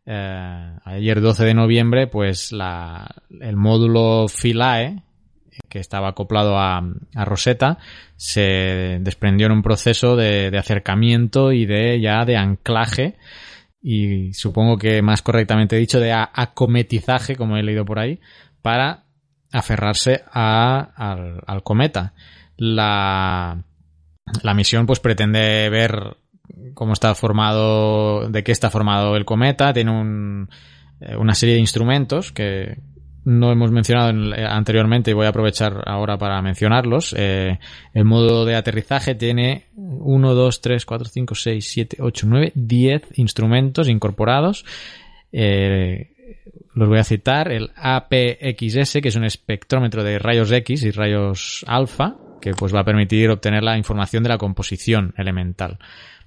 eh, 0.05 0.77
ayer 0.83 1.21
12 1.21 1.45
de 1.45 1.53
noviembre 1.53 2.07
pues 2.07 2.51
la, 2.51 3.07
el 3.41 3.55
módulo 3.55 4.27
Philae 4.27 5.03
que 5.69 5.79
estaba 5.79 6.09
acoplado 6.09 6.57
a, 6.57 6.81
a, 7.15 7.25
Rosetta 7.25 7.77
se 8.15 8.97
desprendió 9.01 9.47
en 9.47 9.53
un 9.53 9.61
proceso 9.61 10.15
de, 10.15 10.49
de 10.49 10.57
acercamiento 10.57 11.51
y 11.51 11.65
de 11.65 11.99
ya 11.99 12.25
de 12.25 12.37
anclaje 12.37 13.15
y 13.81 14.33
supongo 14.33 14.77
que 14.77 15.01
más 15.01 15.21
correctamente 15.21 15.75
dicho 15.75 15.99
de 15.99 16.13
acometizaje, 16.13 17.35
como 17.35 17.57
he 17.57 17.63
leído 17.63 17.85
por 17.85 17.99
ahí, 17.99 18.19
para 18.61 19.05
aferrarse 19.51 20.23
a, 20.31 21.41
al, 21.45 21.63
cometa. 21.63 22.13
La, 22.57 23.63
la 24.43 24.53
misión 24.53 24.85
pues 24.85 24.99
pretende 24.99 25.69
ver 25.69 26.17
cómo 26.73 26.93
está 26.93 27.15
formado, 27.15 28.29
de 28.29 28.43
qué 28.43 28.51
está 28.51 28.69
formado 28.69 29.15
el 29.15 29.25
cometa, 29.25 29.73
tiene 29.73 29.91
un, 29.91 30.49
eh, 30.99 31.15
una 31.15 31.33
serie 31.33 31.55
de 31.55 31.61
instrumentos 31.61 32.31
que, 32.31 32.77
no 33.23 33.51
hemos 33.51 33.71
mencionado 33.71 34.33
eh, 34.33 34.45
anteriormente 34.45 35.11
y 35.11 35.13
voy 35.13 35.25
a 35.25 35.29
aprovechar 35.29 35.83
ahora 35.85 36.17
para 36.17 36.41
mencionarlos. 36.41 37.13
Eh, 37.17 37.59
el 37.93 38.05
modo 38.05 38.45
de 38.45 38.55
aterrizaje 38.55 39.15
tiene 39.15 39.65
1, 39.75 40.33
2, 40.33 40.61
3, 40.61 40.85
4, 40.85 41.09
5, 41.09 41.35
6, 41.35 41.69
7, 41.69 41.97
8, 41.99 42.27
9, 42.27 42.51
10 42.55 43.19
instrumentos 43.19 43.89
incorporados. 43.89 44.65
Eh, 45.31 46.11
los 46.73 46.87
voy 46.87 46.99
a 46.99 47.03
citar. 47.03 47.51
El 47.51 47.71
APXS, 47.75 48.99
que 49.01 49.09
es 49.09 49.15
un 49.15 49.25
espectrómetro 49.25 50.03
de 50.03 50.17
rayos 50.17 50.51
X 50.51 50.83
y 50.83 50.91
rayos 50.91 51.63
alfa, 51.67 52.15
que 52.41 52.53
pues 52.53 52.73
va 52.73 52.81
a 52.81 52.85
permitir 52.85 53.29
obtener 53.29 53.63
la 53.63 53.77
información 53.77 54.23
de 54.23 54.29
la 54.29 54.37
composición 54.37 55.13
elemental. 55.17 55.77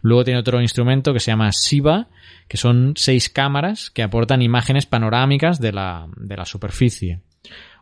Luego 0.02 0.24
tiene 0.24 0.40
otro 0.40 0.60
instrumento 0.60 1.12
que 1.12 1.20
se 1.20 1.30
llama 1.30 1.50
SIVA, 1.50 2.08
que 2.48 2.56
son 2.56 2.94
seis 2.96 3.28
cámaras 3.28 3.90
que 3.90 4.02
aportan 4.02 4.42
imágenes 4.42 4.86
panorámicas 4.86 5.60
de 5.60 5.72
la, 5.72 6.06
de 6.16 6.36
la 6.36 6.44
superficie. 6.44 7.20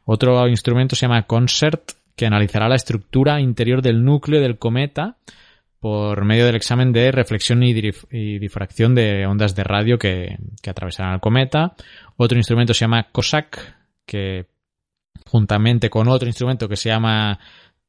Otro 0.05 0.49
instrumento 0.49 0.97
se 0.97 1.07
llama 1.07 1.27
CONCERT, 1.27 1.93
que 2.17 2.27
analizará 2.27 2.69
la 2.69 2.77
estructura 2.77 3.41
interior 3.41 3.83
del 3.83 4.05
núcleo 4.05 4.41
del 4.41 4.59
cometa 4.59 5.17
por 5.81 6.25
medio 6.25 6.47
del 6.47 6.55
examen 6.55 6.93
de 6.93 7.11
reflexión 7.11 7.63
y, 7.65 7.73
difracción 8.39 8.95
de 8.95 9.27
ondas 9.27 9.57
de 9.57 9.65
radio 9.65 9.99
que, 9.99 10.39
que 10.63 10.71
atravesarán 10.71 11.15
el 11.15 11.21
cometa. 11.21 11.75
Otro 12.17 12.39
instrumento 12.39 12.73
se 12.73 12.81
llama 12.81 13.09
COSAC, 13.11 13.75
que 14.07 14.47
juntamente 15.27 15.91
con 15.91 16.07
otro 16.07 16.29
instrumento 16.29 16.69
que 16.69 16.77
se 16.77 16.91
llama 16.91 17.41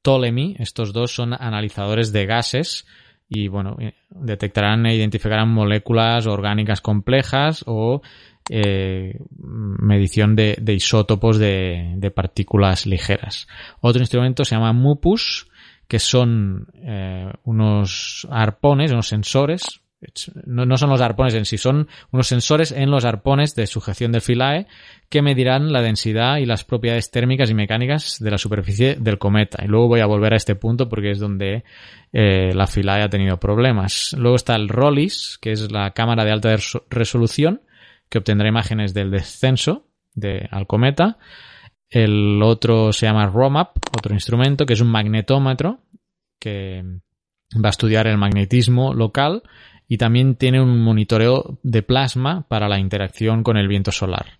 Ptolemy, 0.01 0.55
estos 0.57 0.91
dos 0.91 1.13
son 1.13 1.33
analizadores 1.33 2.11
de 2.11 2.25
gases 2.25 2.87
y 3.33 3.47
bueno, 3.47 3.75
eh, 3.79 3.93
detectarán 4.09 4.85
e 4.85 4.95
identificarán 4.95 5.49
moléculas 5.49 6.27
orgánicas 6.27 6.81
complejas 6.81 7.63
o 7.65 8.01
eh, 8.49 9.17
medición 9.39 10.35
de, 10.35 10.55
isótopos 10.67 11.39
de, 11.39 12.11
partículas 12.15 12.85
ligeras. 12.85 13.47
Otro 13.81 14.01
instrumento 14.01 14.45
se 14.45 14.55
llama 14.55 14.73
MUPUS, 14.73 15.47
que 15.87 15.99
son 15.99 16.67
eh, 16.75 17.31
unos 17.43 18.27
arpones, 18.29 18.91
unos 18.91 19.07
sensores 19.07 19.82
no, 20.45 20.77
son 20.77 20.89
los 20.89 21.01
arpones 21.01 21.33
en 21.33 21.45
sí, 21.45 21.57
son 21.57 21.87
unos 22.11 22.27
sensores 22.27 22.71
en 22.71 22.91
los 22.91 23.05
arpones 23.05 23.55
de 23.55 23.67
sujeción 23.67 24.11
del 24.11 24.21
filae 24.21 24.67
que 25.09 25.21
medirán 25.21 25.71
la 25.71 25.81
densidad 25.81 26.37
y 26.37 26.45
las 26.45 26.63
propiedades 26.63 27.11
térmicas 27.11 27.49
y 27.49 27.53
mecánicas 27.53 28.19
de 28.19 28.31
la 28.31 28.37
superficie 28.37 28.95
del 28.99 29.17
cometa. 29.17 29.63
Y 29.63 29.67
luego 29.67 29.87
voy 29.87 29.99
a 29.99 30.05
volver 30.05 30.33
a 30.33 30.37
este 30.37 30.55
punto 30.55 30.89
porque 30.89 31.11
es 31.11 31.19
donde 31.19 31.63
eh, 32.11 32.51
la 32.53 32.67
filae 32.67 33.03
ha 33.03 33.09
tenido 33.09 33.39
problemas. 33.39 34.15
Luego 34.17 34.35
está 34.35 34.55
el 34.55 34.69
ROLIS, 34.69 35.37
que 35.41 35.51
es 35.51 35.71
la 35.71 35.91
cámara 35.91 36.25
de 36.25 36.31
alta 36.31 36.55
resolución, 36.89 37.61
que 38.09 38.17
obtendrá 38.17 38.47
imágenes 38.47 38.93
del 38.93 39.11
descenso 39.11 39.87
de, 40.13 40.47
al 40.51 40.67
cometa. 40.67 41.17
El 41.89 42.41
otro 42.41 42.91
se 42.91 43.05
llama 43.05 43.27
ROMAP, 43.27 43.77
otro 43.95 44.13
instrumento, 44.13 44.65
que 44.65 44.73
es 44.73 44.81
un 44.81 44.89
magnetómetro 44.89 45.79
que 46.39 46.83
va 47.53 47.69
a 47.69 47.71
estudiar 47.71 48.07
el 48.07 48.17
magnetismo 48.17 48.93
local 48.93 49.43
y 49.93 49.97
también 49.99 50.33
tiene 50.33 50.59
un 50.59 50.81
monitoreo 50.81 51.59
de 51.61 51.83
plasma 51.83 52.47
para 52.47 52.67
la 52.67 52.79
interacción 52.79 53.43
con 53.43 53.57
el 53.57 53.67
viento 53.67 53.91
solar. 53.91 54.39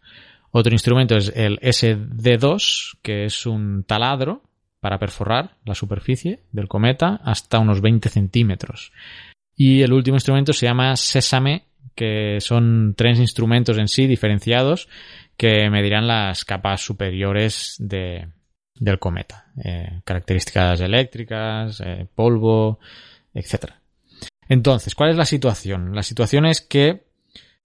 Otro 0.50 0.74
instrumento 0.74 1.16
es 1.16 1.32
el 1.36 1.60
SD2, 1.60 2.98
que 3.04 3.26
es 3.26 3.46
un 3.46 3.84
taladro 3.84 4.42
para 4.80 4.98
perforar 4.98 5.58
la 5.64 5.76
superficie 5.76 6.40
del 6.52 6.68
cometa 6.68 7.22
hasta 7.24 7.60
unos 7.60 7.82
20 7.82 8.10
centímetros. 8.10 8.94
Y 9.56 9.84
el 9.84 9.94
último 9.94 10.16
instrumento 10.16 10.54
se 10.54 10.66
llama 10.66 10.96
Sesame, 10.96 11.66
que 11.94 12.40
son 12.42 12.96
tres 12.98 13.20
instrumentos 13.20 13.78
en 13.78 13.90
sí 13.90 14.08
diferenciados 14.08 14.90
que 15.38 15.70
medirán 15.70 16.08
las 16.08 16.46
capas 16.46 16.82
superiores 16.82 17.76
de, 17.78 18.28
del 18.74 18.98
cometa. 18.98 19.52
Eh, 19.64 20.02
características 20.04 20.82
eléctricas, 20.82 21.80
eh, 21.86 22.08
polvo, 22.16 22.80
etc. 23.36 23.83
Entonces, 24.54 24.96
¿cuál 24.96 25.10
es 25.10 25.18
la 25.18 25.26
situación? 25.26 25.96
La 25.96 26.04
situación 26.04 26.46
es 26.46 26.62
que 26.62 27.04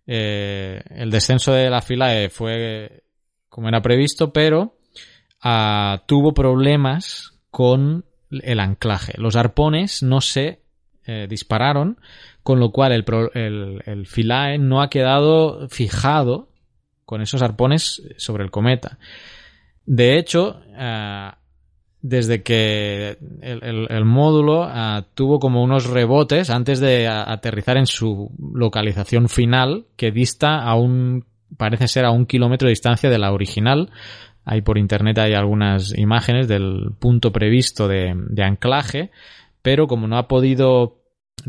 eh, 0.07 0.83
el 0.91 1.11
descenso 1.11 1.53
de 1.53 1.69
la 1.69 1.83
fila 1.83 2.29
fue 2.31 3.05
como 3.49 3.69
era 3.69 3.83
previsto, 3.83 4.33
pero 4.33 4.77
ah, 5.43 6.03
tuvo 6.07 6.33
problemas 6.33 7.35
con 7.51 8.05
el 8.31 8.61
anclaje. 8.61 9.13
Los 9.17 9.37
arpones 9.37 10.03
no 10.03 10.21
se 10.21 10.61
dispararon, 11.27 11.99
con 12.43 12.61
lo 12.61 12.71
cual 12.71 12.93
el, 12.93 13.83
el, 13.87 14.07
filae 14.07 14.59
no 14.59 14.83
ha 14.83 14.91
quedado 14.91 15.67
fijado 15.71 16.51
con 17.07 17.23
esos 17.23 17.41
arpones 17.41 18.03
sobre 18.19 18.45
el 18.45 18.51
cometa. 18.51 18.99
De 19.87 20.19
hecho, 20.19 20.61
eh, 20.77 21.31
desde 22.01 22.43
que 22.43 23.19
el, 23.43 24.05
módulo 24.05 24.69
eh, 24.69 25.03
tuvo 25.15 25.39
como 25.39 25.63
unos 25.63 25.87
rebotes 25.87 26.51
antes 26.51 26.81
de 26.81 27.09
aterrizar 27.09 27.77
en 27.77 27.87
su 27.87 28.31
localización 28.39 29.29
final, 29.29 29.87
que 29.97 30.13
dista 30.13 30.63
a 30.63 30.75
un, 30.75 31.25
parece 31.57 31.89
ser 31.89 32.05
a 32.05 32.11
un 32.11 32.27
kilómetro 32.27 32.67
de 32.67 32.73
distancia 32.73 33.11
de 33.11 33.19
la 33.19 33.33
original. 33.33 33.91
Ahí 34.45 34.63
por 34.63 34.79
internet 34.79 35.19
hay 35.19 35.35
algunas 35.35 35.97
imágenes 35.99 36.49
del 36.49 36.93
punto 36.99 37.33
previsto 37.33 37.89
de 37.89 38.43
anclaje, 38.43 39.11
pero 39.61 39.87
como 39.87 40.07
no 40.07 40.17
ha 40.17 40.29
podido 40.29 40.98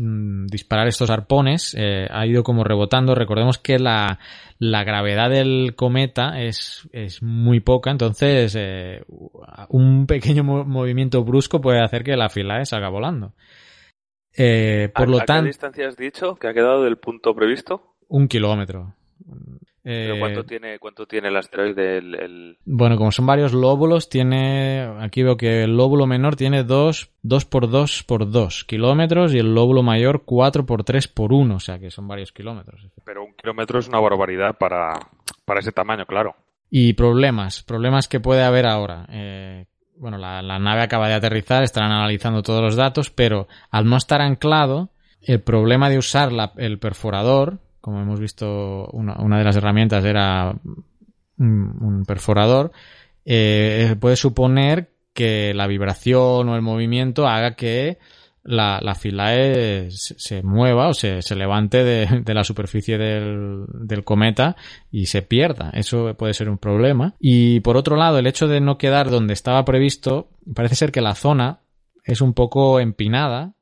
Mm, 0.02 0.46
disparar 0.46 0.88
estos 0.88 1.10
arpones 1.10 1.76
eh, 1.78 2.06
ha 2.10 2.26
ido 2.26 2.42
como 2.42 2.64
rebotando. 2.64 3.14
Recordemos 3.14 3.58
que 3.58 3.78
la, 3.78 4.18
gravedad 4.58 5.28
del 5.28 5.74
cometa 5.76 6.40
es, 6.40 6.88
es 6.92 7.22
muy 7.22 7.60
poca, 7.60 7.90
entonces 7.90 8.56
eh, 8.58 9.04
un 9.68 10.06
pequeño 10.06 10.42
movimiento 10.42 11.22
brusco 11.22 11.60
puede 11.60 11.82
hacer 11.82 12.02
que 12.02 12.16
la 12.16 12.30
fila 12.30 12.64
salga 12.64 12.88
volando. 12.88 13.34
Eh, 14.34 14.90
por 14.94 15.10
lo 15.10 15.18
tanto, 15.18 15.42
¿Qué 15.42 15.48
distancia 15.48 15.88
has 15.88 15.96
dicho 15.98 16.36
que 16.36 16.48
ha 16.48 16.54
quedado 16.54 16.82
del 16.82 16.96
punto 16.96 17.34
previsto? 17.34 17.96
Un 18.08 18.26
kilómetro. 18.26 18.94
¿Pero 19.82 20.18
cuánto, 20.18 20.44
tiene, 20.44 20.78
¿Cuánto 20.78 21.06
tiene 21.06 21.28
el 21.28 21.36
asteroide? 21.36 21.98
El, 21.98 22.58
Bueno, 22.66 22.96
como 22.96 23.10
son 23.12 23.26
varios 23.26 23.54
lóbulos, 23.54 24.10
tiene. 24.10 24.82
Aquí 25.00 25.22
veo 25.22 25.36
que 25.36 25.62
el 25.62 25.76
lóbulo 25.76 26.06
menor 26.06 26.36
tiene 26.36 26.64
2, 26.64 27.10
2 27.22 27.44
por 27.46 27.70
2 27.70 28.02
por 28.04 28.30
2 28.30 28.64
kilómetros 28.64 29.34
y 29.34 29.38
el 29.38 29.54
lóbulo 29.54 29.82
mayor 29.82 30.24
4 30.24 30.66
por 30.66 30.84
3 30.84 31.08
por 31.08 31.32
1, 31.32 31.54
o 31.54 31.60
sea 31.60 31.78
que 31.78 31.90
son 31.90 32.06
varios 32.06 32.30
kilómetros. 32.32 32.86
Pero 33.04 33.24
un 33.24 33.32
kilómetro 33.34 33.78
es 33.78 33.88
una 33.88 34.00
barbaridad 34.00 34.56
para, 34.58 34.92
para 35.46 35.60
ese 35.60 35.72
tamaño, 35.72 36.04
claro. 36.04 36.36
Y 36.68 36.92
problemas, 36.92 37.62
problemas 37.62 38.06
que 38.06 38.20
puede 38.20 38.42
haber 38.42 38.66
ahora. 38.66 39.06
Eh, 39.10 39.64
bueno, 39.96 40.18
la, 40.18 40.42
la 40.42 40.58
nave 40.58 40.82
acaba 40.82 41.08
de 41.08 41.14
aterrizar, 41.14 41.62
estarán 41.62 41.92
analizando 41.92 42.42
todos 42.42 42.62
los 42.62 42.76
datos, 42.76 43.10
pero 43.10 43.48
al 43.70 43.86
no 43.86 43.96
estar 43.96 44.20
anclado, 44.20 44.90
el 45.22 45.40
problema 45.40 45.88
de 45.88 45.98
usar 45.98 46.32
la, 46.32 46.52
el 46.56 46.78
perforador 46.78 47.60
como 47.80 48.00
hemos 48.00 48.20
visto, 48.20 48.86
una, 48.92 49.38
de 49.38 49.44
las 49.44 49.56
herramientas 49.56 50.04
era 50.04 50.54
un, 51.38 52.04
perforador, 52.06 52.72
eh, 53.24 53.96
puede 54.00 54.16
suponer 54.16 54.90
que 55.12 55.52
la 55.54 55.66
vibración 55.66 56.48
o 56.48 56.56
el 56.56 56.62
movimiento 56.62 57.26
haga 57.26 57.54
que 57.54 57.98
la, 58.42 58.80
la 58.82 58.94
filae 58.94 59.90
se, 59.90 60.42
mueva 60.42 60.88
o 60.88 60.94
se, 60.94 61.20
levante 61.34 61.84
de, 61.84 62.34
la 62.34 62.44
superficie 62.44 62.98
del, 62.98 64.04
cometa 64.04 64.56
y 64.90 65.06
se 65.06 65.22
pierda. 65.22 65.70
Eso 65.74 66.14
puede 66.16 66.34
ser 66.34 66.48
un 66.48 66.58
problema. 66.58 67.14
Y 67.18 67.60
por 67.60 67.76
otro 67.76 67.96
lado, 67.96 68.18
el 68.18 68.26
hecho 68.26 68.48
de 68.48 68.60
no 68.60 68.78
quedar 68.78 69.10
donde 69.10 69.34
estaba 69.34 69.64
previsto, 69.64 70.30
parece 70.54 70.74
ser 70.74 70.92
que 70.92 71.00
la 71.00 71.14
zona 71.14 71.60
es 72.04 72.20
un 72.20 72.34
poco 72.34 72.80
empinada, 72.80 73.54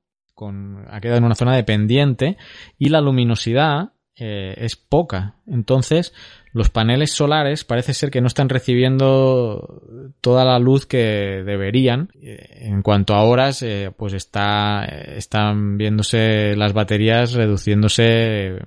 ha 0.88 1.00
quedado 1.00 1.18
en 1.18 1.24
una 1.24 1.34
zona 1.34 1.56
de 1.56 1.64
pendiente 1.64 2.36
y 2.78 2.90
la 2.90 3.00
luminosidad 3.00 3.92
eh, 4.20 4.54
es 4.58 4.74
poca. 4.74 5.34
Entonces, 5.46 6.12
los 6.52 6.70
paneles 6.70 7.12
solares 7.12 7.64
parece 7.64 7.94
ser 7.94 8.10
que 8.10 8.20
no 8.20 8.26
están 8.26 8.48
recibiendo 8.48 9.82
toda 10.20 10.44
la 10.44 10.58
luz 10.58 10.86
que 10.86 11.42
deberían. 11.44 12.10
Eh, 12.20 12.62
en 12.62 12.82
cuanto 12.82 13.14
a 13.14 13.22
horas, 13.22 13.62
eh, 13.62 13.92
pues 13.96 14.14
está, 14.14 14.84
están 14.84 15.78
viéndose 15.78 16.56
las 16.56 16.72
baterías 16.72 17.32
reduciéndose 17.32 18.58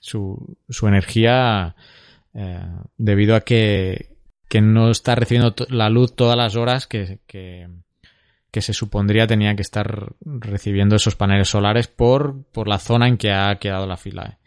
su, 0.00 0.56
su 0.68 0.88
energía 0.88 1.74
debido 2.98 3.34
a 3.34 3.40
que, 3.40 4.10
que, 4.46 4.60
no 4.60 4.90
está 4.90 5.14
recibiendo 5.14 5.54
la 5.70 5.88
luz 5.88 6.14
todas 6.14 6.36
las 6.36 6.54
horas 6.54 6.86
que, 6.86 7.20
que, 7.26 7.66
que 8.50 8.60
se 8.60 8.74
supondría 8.74 9.26
tenía 9.26 9.56
que 9.56 9.62
estar 9.62 10.12
recibiendo 10.22 10.96
esos 10.96 11.16
paneles 11.16 11.48
solares 11.48 11.88
por, 11.88 12.44
por 12.52 12.68
la 12.68 12.78
zona 12.78 13.08
en 13.08 13.16
que 13.16 13.32
ha 13.32 13.56
quedado 13.56 13.86
la 13.86 13.96
fila. 13.96 14.38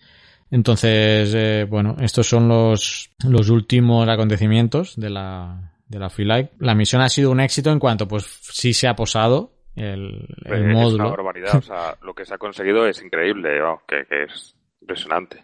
Entonces, 0.52 1.34
eh, 1.36 1.66
bueno, 1.70 1.96
estos 2.00 2.28
son 2.28 2.48
los, 2.48 3.12
los 3.28 3.50
últimos 3.50 4.08
acontecimientos 4.08 4.96
de 4.96 5.10
la, 5.10 5.74
de 5.88 6.00
la 6.00 6.10
Freelike. 6.10 6.52
La 6.60 6.76
misión 6.76 7.02
ha 7.02 7.10
sido 7.10 7.32
un 7.32 7.40
éxito 7.40 7.72
en 7.72 7.80
cuanto, 7.80 8.08
pues, 8.08 8.26
sí 8.26 8.74
se 8.74 8.88
ha 8.88 8.96
posado 8.96 9.54
el, 9.76 10.28
el 10.46 10.68
módulo. 10.70 11.06
Es 11.06 11.10
una 11.10 11.10
barbaridad, 11.10 11.56
o 11.56 11.62
sea, 11.62 11.96
lo 12.02 12.14
que 12.14 12.26
se 12.26 12.34
ha 12.34 12.38
conseguido 12.38 12.88
es 12.88 13.02
increíble, 13.02 13.60
que, 13.88 14.06
que, 14.06 14.24
es 14.24 14.56
impresionante. 14.82 15.44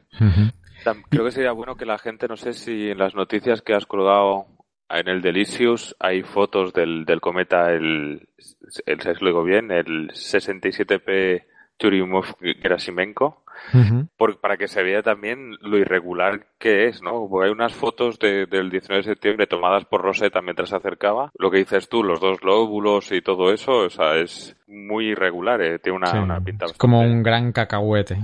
Creo 1.10 1.26
que 1.26 1.32
sería 1.32 1.52
bueno 1.52 1.76
que 1.76 1.86
la 1.86 1.98
gente, 1.98 2.28
no 2.28 2.38
sé 2.38 2.54
si 2.54 2.90
en 2.90 2.98
las 2.98 3.16
noticias 3.16 3.62
que 3.62 3.74
has 3.74 3.86
colgado 3.86 4.48
en 4.90 5.08
el 5.08 5.22
Delicious 5.22 5.96
hay 6.00 6.24
fotos 6.24 6.74
del, 6.74 7.06
del 7.06 7.22
cometa, 7.22 7.72
el, 7.72 8.28
el, 8.86 9.02
se 9.02 9.14
lo 9.20 9.28
digo 9.28 9.44
bien, 9.44 9.72
el 9.72 10.10
67P 10.10 11.44
Churyumov-Gerasimenko, 11.80 13.44
para 14.42 14.58
que 14.58 14.68
se 14.68 14.84
vea 14.84 15.02
también 15.02 15.58
lo 15.62 15.78
irregular 15.78 16.48
que 16.60 16.88
es, 16.88 17.02
¿no? 17.02 17.28
Porque 17.30 17.48
hay 17.48 17.52
unas 17.52 17.74
fotos 17.74 18.20
del 18.20 18.70
19 18.70 19.04
de 19.04 19.04
septiembre 19.04 19.48
tomadas 19.48 19.86
por 19.86 20.02
Rosetta 20.02 20.42
mientras 20.42 20.70
se 20.70 20.76
acercaba. 20.76 21.32
Lo 21.38 21.52
que 21.52 21.58
dices 21.58 21.90
tú, 21.90 22.04
los 22.04 22.20
dos 22.20 22.44
lóbulos 22.44 23.12
y 23.12 23.22
todo 23.22 23.52
eso, 23.52 23.72
o 23.86 23.90
sea, 23.90 24.16
es 24.16 24.56
muy 24.68 25.10
irregular, 25.10 25.62
¿eh? 25.62 25.80
tiene 25.80 25.98
una, 25.98 26.40
pinta. 26.42 26.66
como 26.78 27.02
un 27.02 27.24
gran 27.24 27.52
cacahuete. 27.52 28.18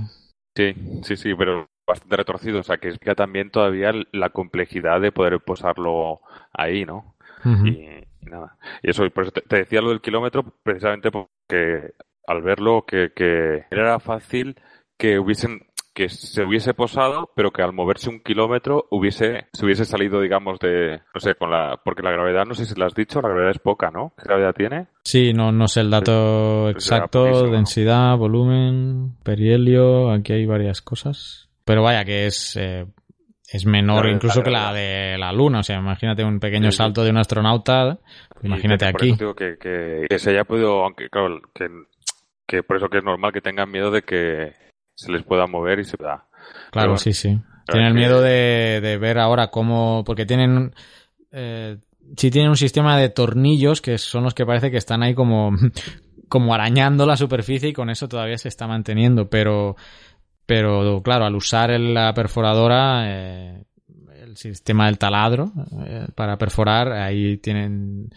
Sí, 0.54 0.74
sí, 1.02 1.16
sí, 1.16 1.34
pero 1.34 1.68
bastante 1.86 2.16
retorcido, 2.16 2.60
o 2.60 2.62
sea, 2.62 2.76
que 2.76 2.88
explica 2.88 3.14
también 3.14 3.50
todavía 3.50 3.92
la 4.12 4.30
complejidad 4.30 5.00
de 5.00 5.12
poder 5.12 5.40
posarlo 5.40 6.20
ahí, 6.52 6.84
¿no? 6.84 7.16
y, 7.44 7.88
nada. 8.20 8.56
Y 8.82 8.90
eso, 8.90 9.08
por 9.10 9.24
eso 9.24 9.32
te, 9.32 9.56
decía 9.56 9.80
lo 9.80 9.90
del 9.90 10.00
kilómetro, 10.00 10.44
precisamente 10.62 11.10
porque 11.10 11.92
al 12.26 12.42
verlo 12.42 12.84
que, 12.86 13.12
que 13.14 13.64
era 13.70 13.98
fácil 14.00 14.56
que 14.96 15.18
hubiesen 15.18 15.60
que 15.94 16.08
se 16.08 16.42
hubiese 16.42 16.72
posado, 16.72 17.30
pero 17.36 17.50
que 17.50 17.62
al 17.62 17.72
moverse 17.72 18.08
un 18.08 18.20
kilómetro 18.20 18.86
hubiese, 18.90 19.46
se 19.52 19.64
hubiese 19.64 19.84
salido, 19.84 20.20
digamos, 20.20 20.58
de, 20.58 21.00
no 21.14 21.20
sé, 21.20 21.34
con 21.34 21.50
la, 21.50 21.78
porque 21.84 22.02
la 22.02 22.10
gravedad, 22.10 22.44
no 22.46 22.54
sé 22.54 22.64
si 22.64 22.74
lo 22.74 22.86
has 22.86 22.94
dicho, 22.94 23.20
la 23.20 23.28
gravedad 23.28 23.50
es 23.50 23.58
poca, 23.58 23.90
¿no? 23.90 24.14
¿Qué 24.16 24.24
gravedad 24.24 24.54
tiene? 24.54 24.86
Sí, 25.04 25.32
no, 25.34 25.52
no 25.52 25.68
sé 25.68 25.80
el 25.80 25.90
dato 25.90 26.70
exacto, 26.70 27.50
densidad, 27.50 28.16
volumen, 28.16 29.16
perihelio, 29.22 30.10
aquí 30.10 30.32
hay 30.32 30.46
varias 30.46 30.80
cosas. 30.80 31.50
Pero 31.64 31.82
vaya 31.82 32.04
que 32.04 32.26
es, 32.26 32.56
eh, 32.56 32.86
es 33.52 33.66
menor 33.66 34.08
incluso 34.08 34.42
que 34.42 34.50
la 34.50 34.72
de 34.72 35.18
la 35.18 35.30
Luna, 35.32 35.60
o 35.60 35.62
sea, 35.62 35.78
imagínate 35.78 36.24
un 36.24 36.40
pequeño 36.40 36.70
salto 36.72 37.04
de 37.04 37.10
un 37.10 37.18
astronauta, 37.18 37.98
imagínate 38.42 38.86
aquí. 38.86 39.14
que, 39.36 39.56
que, 39.60 40.06
que, 40.08 40.18
se 40.18 40.30
haya 40.30 40.44
podido, 40.44 40.82
aunque 40.84 41.10
claro, 41.10 41.40
que, 41.54 41.68
que 42.52 42.62
por 42.62 42.76
eso 42.76 42.88
que 42.88 42.98
es 42.98 43.04
normal 43.04 43.32
que 43.32 43.40
tengan 43.40 43.70
miedo 43.70 43.90
de 43.90 44.02
que 44.02 44.52
se 44.94 45.10
les 45.10 45.24
pueda 45.24 45.46
mover 45.46 45.78
y 45.78 45.84
se 45.84 45.96
da. 45.96 46.26
Claro, 46.70 46.98
sí, 46.98 47.14
sí. 47.14 47.40
Tienen 47.66 47.94
miedo 47.94 48.20
de, 48.20 48.80
de, 48.82 48.98
ver 48.98 49.18
ahora 49.18 49.48
cómo, 49.48 50.04
porque 50.04 50.26
tienen, 50.26 50.74
eh, 51.30 51.78
sí 52.16 52.30
tienen 52.30 52.50
un 52.50 52.56
sistema 52.56 52.98
de 52.98 53.08
tornillos 53.08 53.80
que 53.80 53.96
son 53.96 54.24
los 54.24 54.34
que 54.34 54.44
parece 54.44 54.70
que 54.70 54.76
están 54.76 55.02
ahí 55.02 55.14
como, 55.14 55.52
como 56.28 56.52
arañando 56.52 57.06
la 57.06 57.16
superficie 57.16 57.70
y 57.70 57.72
con 57.72 57.88
eso 57.88 58.06
todavía 58.06 58.36
se 58.36 58.48
está 58.48 58.66
manteniendo, 58.66 59.30
pero, 59.30 59.76
pero 60.44 61.00
claro, 61.02 61.24
al 61.24 61.34
usar 61.34 61.70
la 61.80 62.12
perforadora, 62.12 63.04
eh, 63.06 63.64
el 64.22 64.36
sistema 64.36 64.86
del 64.86 64.98
taladro 64.98 65.52
eh, 65.86 66.06
para 66.14 66.36
perforar, 66.36 66.92
ahí 66.92 67.38
tienen, 67.38 68.10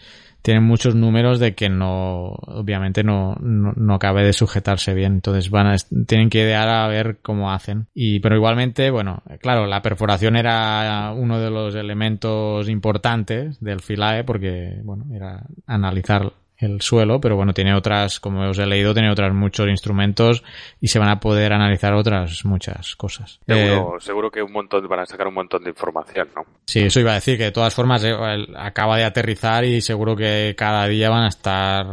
tienen 0.46 0.62
muchos 0.62 0.94
números 0.94 1.40
de 1.40 1.56
que 1.56 1.68
no, 1.68 2.26
obviamente 2.46 3.02
no, 3.02 3.34
no, 3.40 3.72
no 3.74 3.94
acabe 3.94 4.22
de 4.22 4.32
sujetarse 4.32 4.94
bien. 4.94 5.14
Entonces 5.14 5.50
van 5.50 5.66
a, 5.66 5.76
tienen 6.06 6.30
que 6.30 6.42
idear 6.42 6.68
a 6.68 6.86
ver 6.86 7.18
cómo 7.20 7.50
hacen. 7.50 7.88
Y, 7.94 8.20
pero 8.20 8.36
igualmente, 8.36 8.92
bueno, 8.92 9.24
claro, 9.40 9.66
la 9.66 9.82
perforación 9.82 10.36
era 10.36 11.12
uno 11.16 11.40
de 11.40 11.50
los 11.50 11.74
elementos 11.74 12.68
importantes 12.68 13.58
del 13.58 13.80
filae 13.80 14.22
porque, 14.22 14.82
bueno, 14.84 15.06
era 15.12 15.42
analizar 15.66 16.32
el 16.58 16.80
suelo, 16.80 17.20
pero 17.20 17.36
bueno, 17.36 17.52
tiene 17.52 17.74
otras, 17.74 18.18
como 18.20 18.48
os 18.48 18.58
he 18.58 18.66
leído, 18.66 18.94
tiene 18.94 19.10
otras 19.10 19.34
muchos 19.34 19.68
instrumentos 19.68 20.42
y 20.80 20.88
se 20.88 20.98
van 20.98 21.08
a 21.08 21.20
poder 21.20 21.52
analizar 21.52 21.92
otras 21.92 22.44
muchas 22.44 22.96
cosas. 22.96 23.40
Seguro, 23.46 23.96
eh, 23.96 24.00
seguro 24.00 24.30
que 24.30 24.42
un 24.42 24.52
montón, 24.52 24.86
van 24.88 25.00
a 25.00 25.06
sacar 25.06 25.26
un 25.26 25.34
montón 25.34 25.64
de 25.64 25.70
información, 25.70 26.28
¿no? 26.34 26.44
Sí, 26.66 26.80
eso 26.80 27.00
iba 27.00 27.12
a 27.12 27.16
decir, 27.16 27.36
que 27.36 27.44
de 27.44 27.52
todas 27.52 27.74
formas 27.74 28.02
eh, 28.04 28.14
acaba 28.56 28.96
de 28.96 29.04
aterrizar 29.04 29.64
y 29.64 29.80
seguro 29.80 30.16
que 30.16 30.54
cada 30.56 30.86
día 30.88 31.10
van 31.10 31.24
a 31.24 31.28
estar 31.28 31.86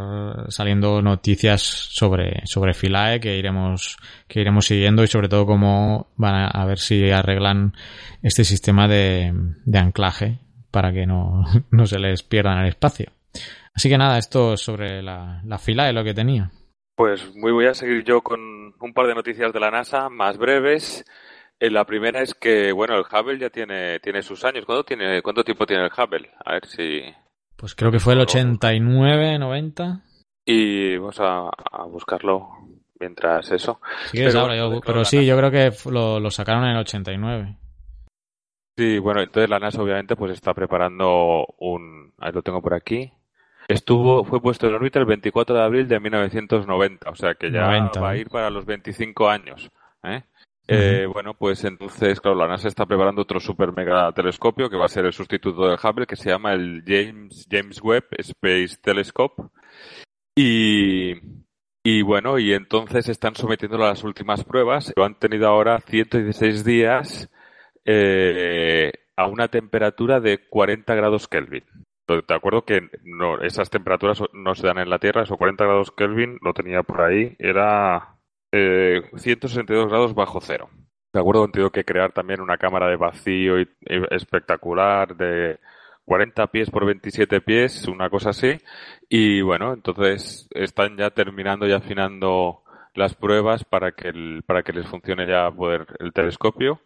saliendo 0.49 1.01
noticias 1.01 1.61
sobre, 1.61 2.45
sobre 2.45 2.73
Filae 2.73 3.19
que 3.19 3.37
iremos, 3.37 3.97
que 4.27 4.41
iremos 4.41 4.65
siguiendo 4.65 5.03
y 5.03 5.07
sobre 5.07 5.27
todo 5.27 5.45
cómo 5.45 6.07
van 6.15 6.35
a, 6.35 6.47
a 6.47 6.65
ver 6.65 6.79
si 6.79 7.11
arreglan 7.11 7.73
este 8.21 8.45
sistema 8.45 8.87
de, 8.87 9.33
de 9.65 9.77
anclaje 9.77 10.39
para 10.71 10.91
que 10.91 11.05
no, 11.05 11.43
no 11.71 11.85
se 11.85 11.99
les 11.99 12.23
pierda 12.23 12.53
en 12.53 12.59
el 12.59 12.69
espacio. 12.69 13.11
Así 13.75 13.89
que 13.89 13.97
nada, 13.97 14.17
esto 14.17 14.55
sobre 14.57 15.01
la, 15.01 15.41
la 15.45 15.57
fila 15.57 15.85
de 15.85 15.93
lo 15.93 16.03
que 16.03 16.13
tenía. 16.13 16.51
Pues 16.95 17.35
muy 17.35 17.51
voy 17.51 17.65
a 17.65 17.73
seguir 17.73 18.03
yo 18.03 18.21
con 18.21 18.39
un 18.79 18.93
par 18.93 19.07
de 19.07 19.15
noticias 19.15 19.51
de 19.51 19.59
la 19.59 19.71
NASA, 19.71 20.09
más 20.09 20.37
breves. 20.37 21.03
Eh, 21.59 21.71
la 21.71 21.85
primera 21.85 22.21
es 22.21 22.33
que, 22.35 22.71
bueno, 22.71 22.95
el 22.95 23.05
Hubble 23.09 23.39
ya 23.39 23.49
tiene, 23.49 23.99
tiene 23.99 24.21
sus 24.21 24.43
años. 24.45 24.65
¿Cuánto, 24.65 24.83
tiene, 24.83 25.21
¿Cuánto 25.21 25.43
tiempo 25.43 25.65
tiene 25.65 25.85
el 25.85 25.91
Hubble? 25.91 26.29
A 26.45 26.53
ver 26.53 26.67
si... 26.67 27.01
Pues 27.55 27.73
creo 27.73 27.91
que 27.91 27.99
fue 27.99 28.13
el 28.13 28.21
89, 28.21 29.39
90. 29.39 30.01
Y 30.45 30.97
vamos 30.97 31.19
a, 31.19 31.49
a 31.71 31.85
buscarlo 31.85 32.49
mientras 32.99 33.51
eso. 33.51 33.79
Sí, 34.11 34.19
pero, 34.23 34.39
ahora, 34.41 34.57
yo, 34.57 34.81
pero 34.85 35.05
sí, 35.05 35.25
yo 35.25 35.37
creo 35.37 35.51
que 35.51 35.71
lo, 35.89 36.19
lo 36.19 36.29
sacaron 36.29 36.65
en 36.65 36.71
el 36.71 36.77
89. 36.77 37.57
Sí, 38.77 38.99
bueno, 38.99 39.21
entonces 39.21 39.49
la 39.49 39.59
NASA 39.59 39.81
obviamente 39.81 40.15
pues 40.15 40.33
está 40.33 40.53
preparando 40.53 41.45
un... 41.59 42.13
Ahí 42.17 42.31
lo 42.31 42.41
tengo 42.41 42.61
por 42.61 42.73
aquí. 42.73 43.11
Estuvo, 43.67 44.25
fue 44.25 44.41
puesto 44.41 44.67
en 44.67 44.75
órbita 44.75 44.99
el 44.99 45.05
24 45.05 45.55
de 45.55 45.61
abril 45.61 45.87
de 45.87 45.99
1990, 45.99 47.09
o 47.09 47.15
sea 47.15 47.35
que 47.35 47.51
ya 47.51 47.67
90, 47.67 47.99
va 48.01 48.09
a 48.09 48.17
ir 48.17 48.29
para 48.29 48.49
los 48.49 48.65
25 48.65 49.29
años. 49.29 49.71
¿eh? 50.03 50.07
Uh 50.07 50.11
-huh. 50.11 50.23
eh, 50.67 51.05
bueno, 51.05 51.33
pues 51.33 51.63
entonces, 51.63 52.19
claro, 52.19 52.37
la 52.37 52.47
NASA 52.47 52.67
está 52.67 52.85
preparando 52.85 53.21
otro 53.21 53.39
super 53.39 53.71
mega 53.73 54.11
telescopio 54.11 54.69
que 54.69 54.77
va 54.77 54.85
a 54.85 54.89
ser 54.89 55.05
el 55.05 55.13
sustituto 55.13 55.67
del 55.67 55.79
Hubble, 55.81 56.05
que 56.05 56.15
se 56.15 56.29
llama 56.29 56.53
el 56.53 56.83
James, 56.85 57.47
James 57.49 57.81
Webb 57.81 58.07
Space 58.17 58.77
Telescope. 58.81 59.43
Y, 60.35 61.13
y 61.83 62.01
bueno, 62.01 62.39
y 62.39 62.53
entonces 62.53 63.07
están 63.07 63.35
sometiéndolo 63.35 63.85
a 63.85 63.89
las 63.89 64.03
últimas 64.03 64.43
pruebas. 64.43 64.91
Lo 64.95 65.05
han 65.05 65.15
tenido 65.19 65.47
ahora 65.47 65.79
116 65.79 66.63
días 66.65 67.29
eh, 67.85 68.91
a 69.15 69.27
una 69.27 69.47
temperatura 69.47 70.19
de 70.19 70.47
40 70.47 70.95
grados 70.95 71.27
Kelvin. 71.27 71.63
Te 72.05 72.33
acuerdo 72.33 72.65
que 72.65 72.89
no, 73.03 73.39
esas 73.41 73.69
temperaturas 73.69 74.21
no 74.33 74.55
se 74.55 74.67
dan 74.67 74.77
en 74.79 74.89
la 74.89 74.99
Tierra, 74.99 75.23
esos 75.23 75.37
40 75.37 75.63
grados 75.63 75.91
Kelvin, 75.91 76.37
lo 76.41 76.53
tenía 76.53 76.83
por 76.83 77.01
ahí, 77.01 77.35
era 77.39 78.17
eh, 78.51 79.01
162 79.15 79.87
grados 79.87 80.13
bajo 80.13 80.41
cero. 80.41 80.69
De 81.13 81.19
acuerdo, 81.19 81.43
han 81.43 81.51
tenido 81.51 81.71
que 81.71 81.85
crear 81.85 82.11
también 82.11 82.41
una 82.41 82.57
cámara 82.57 82.87
de 82.87 82.95
vacío 82.97 83.55
espectacular 84.09 85.15
de 85.15 85.59
40 86.05 86.47
pies 86.47 86.69
por 86.71 86.85
27 86.85 87.41
pies, 87.41 87.87
una 87.87 88.09
cosa 88.09 88.31
así. 88.31 88.57
Y 89.07 89.41
bueno, 89.41 89.73
entonces 89.73 90.47
están 90.51 90.97
ya 90.97 91.11
terminando 91.11 91.67
y 91.67 91.71
afinando 91.71 92.62
las 92.95 93.15
pruebas 93.15 93.63
para 93.63 93.91
que 93.91 94.09
el, 94.09 94.43
para 94.45 94.63
que 94.63 94.73
les 94.73 94.87
funcione 94.87 95.27
ya 95.27 95.49
poder 95.51 95.87
el 95.99 96.13
telescopio 96.13 96.81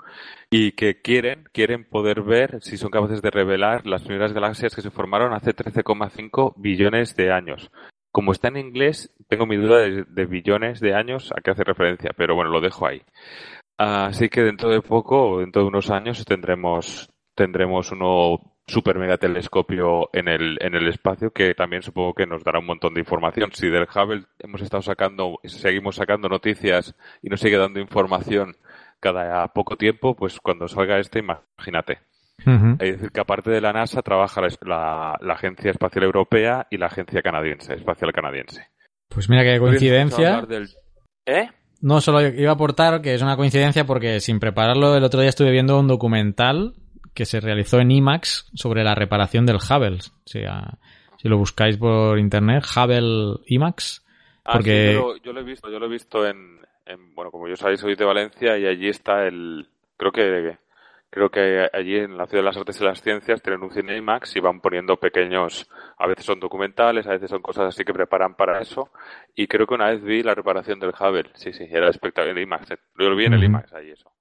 y 0.50 0.72
que 0.74 1.02
quieren 1.02 1.46
quieren 1.52 1.84
poder 1.84 2.22
ver 2.22 2.62
si 2.62 2.78
son 2.78 2.92
capaces 2.92 3.22
de 3.22 3.32
revelar 3.32 3.86
las 3.86 4.04
primeras 4.04 4.34
galaxias 4.34 4.76
que 4.76 4.82
se 4.82 4.92
formaron 4.92 5.34
hace 5.34 5.56
13,5 5.56 6.54
billones 6.58 7.16
de 7.16 7.32
años. 7.32 7.72
Como 8.12 8.32
está 8.32 8.48
en 8.48 8.58
inglés, 8.58 9.14
tengo 9.28 9.46
mi 9.46 9.58
duda 9.58 9.80
de, 9.80 10.06
de, 10.08 10.26
billones 10.26 10.80
de 10.80 10.96
años 10.96 11.32
a 11.36 11.42
qué 11.42 11.52
hace 11.52 11.64
referencia, 11.64 12.12
pero 12.18 12.36
bueno, 12.36 12.50
lo 12.50 12.62
dejo 12.62 12.88
ahí. 12.88 13.02
Así 13.78 14.30
que 14.30 14.42
dentro 14.42 14.70
de 14.70 14.82
poco, 14.82 15.40
dentro 15.40 15.62
de 15.62 15.68
unos 15.68 15.92
años, 15.92 16.24
tendremos 16.26 17.10
tendremos 17.38 17.92
uno 17.92 18.57
super 18.68 19.00
mega 19.00 19.18
telescopio 19.18 20.10
en 20.14 20.28
el, 20.28 20.58
en 20.62 20.76
el 20.76 20.88
espacio 20.88 21.32
que 21.32 21.54
también 21.54 21.82
supongo 21.82 22.14
que 22.14 22.28
nos 22.28 22.44
dará 22.44 22.60
un 22.60 22.66
montón 22.66 22.94
de 22.94 23.00
información. 23.00 23.52
Si 23.54 23.70
del 23.70 23.88
Hubble 23.94 24.26
hemos 24.40 24.62
estado 24.62 24.84
sacando, 24.84 25.40
seguimos 25.46 25.96
sacando 25.96 26.28
noticias 26.28 26.96
y 27.22 27.30
nos 27.30 27.40
sigue 27.40 27.58
dando 27.58 27.80
información 27.80 28.58
cada 29.00 29.48
poco 29.54 29.78
tiempo, 29.78 30.16
pues 30.16 30.40
cuando 30.40 30.68
salga 30.68 31.00
este, 31.00 31.20
imagínate. 31.20 32.00
Uh 32.46 32.52
-huh. 32.52 32.74
Es 32.84 32.94
decir, 32.94 33.12
que 33.12 33.22
aparte 33.22 33.50
de 33.50 33.62
la 33.62 33.74
NASA 33.74 34.02
trabaja 34.02 34.42
la, 34.42 34.50
la, 34.62 35.18
la, 35.22 35.34
Agencia 35.34 35.72
Espacial 35.72 36.04
Europea 36.04 36.68
y 36.70 36.78
la 36.78 36.88
Agencia 36.88 37.22
Canadiense, 37.22 37.74
Espacial 37.74 38.12
Canadiense. 38.12 38.68
Pues 39.10 39.30
mira 39.30 39.44
qué 39.44 39.60
coincidencia. 39.60 40.42
Del... 40.42 40.70
¿Eh? 41.26 41.50
No, 41.82 42.02
solo 42.02 42.22
iba 42.22 42.52
a 42.52 42.54
aportar 42.54 43.02
que 43.02 43.14
es 43.14 43.22
una 43.22 43.38
coincidencia 43.38 43.86
porque 43.86 44.20
sin 44.20 44.40
prepararlo 44.40 44.96
el 44.96 45.04
otro 45.04 45.20
día 45.20 45.30
estuve 45.30 45.52
viendo 45.52 45.80
un 45.80 45.88
documental 45.88 46.74
que 47.18 47.26
se 47.26 47.40
realizó 47.40 47.80
en 47.80 47.90
IMAX 47.90 48.48
sobre 48.54 48.84
la 48.84 48.94
reparación 48.94 49.48
del 49.48 49.56
Hubble. 49.56 49.98
O 49.98 50.28
sea, 50.28 50.78
si 51.18 51.28
lo 51.28 51.40
buscáis 51.40 51.76
por 51.76 52.20
internet, 52.20 52.64
Hubble 52.64 53.40
IMAX. 53.48 54.06
Porque... 54.44 54.90
Ah, 54.90 54.92
sí, 54.92 54.94
yo, 54.94 55.00
lo, 55.00 55.18
yo, 55.18 55.34
lo, 55.34 55.40
he 55.40 55.44
visto, 55.44 55.72
yo 55.72 55.80
lo 55.80 55.88
he 55.88 55.90
visto 55.90 56.28
en, 56.28 56.60
en, 56.86 57.16
bueno, 57.16 57.32
como 57.32 57.48
yo 57.48 57.56
sabéis, 57.56 57.80
soy 57.80 57.96
de 57.96 58.06
Valencia 58.06 58.56
y 58.60 58.68
allí 58.68 58.88
está 58.88 59.26
el, 59.26 59.68
creo 59.98 60.12
que, 60.12 60.60
creo 61.10 61.32
que 61.32 61.68
allí 61.74 61.96
en 61.96 62.18
la 62.18 62.28
Ciudad 62.28 62.44
de 62.44 62.50
las 62.50 62.58
Artes 62.58 62.80
y 62.80 62.84
las 62.84 63.02
Ciencias 63.02 63.42
tienen 63.42 63.64
un 63.64 63.72
cine 63.72 63.98
IMAX 63.98 64.36
y 64.36 64.40
van 64.40 64.62
poniendo 64.62 64.98
pequeños, 64.98 65.68
a 65.98 66.06
veces 66.06 66.24
son 66.24 66.40
documentales, 66.40 67.08
a 67.08 67.14
veces 67.14 67.32
son 67.32 67.42
cosas 67.42 67.70
así 67.70 67.84
que 67.84 67.94
preparan 67.94 68.36
para 68.36 68.62
eso. 68.62 68.92
Y 69.34 69.48
creo 69.48 69.66
que 69.66 69.74
una 69.74 69.90
vez 69.90 70.04
vi 70.04 70.22
la 70.22 70.36
reparación 70.36 70.80
del 70.80 70.92
Hubble, 70.92 71.32
sí, 71.34 71.52
sí, 71.52 71.68
era 71.68 71.90
espectacular, 71.90 72.38
el 72.38 72.44
IMAX, 72.44 72.70
yo 72.70 73.10
lo 73.10 73.16
vi 73.16 73.26
en 73.26 73.34
el 73.34 73.44
IMAX 73.44 73.74
allí 73.74 73.90
eso. 73.90 74.12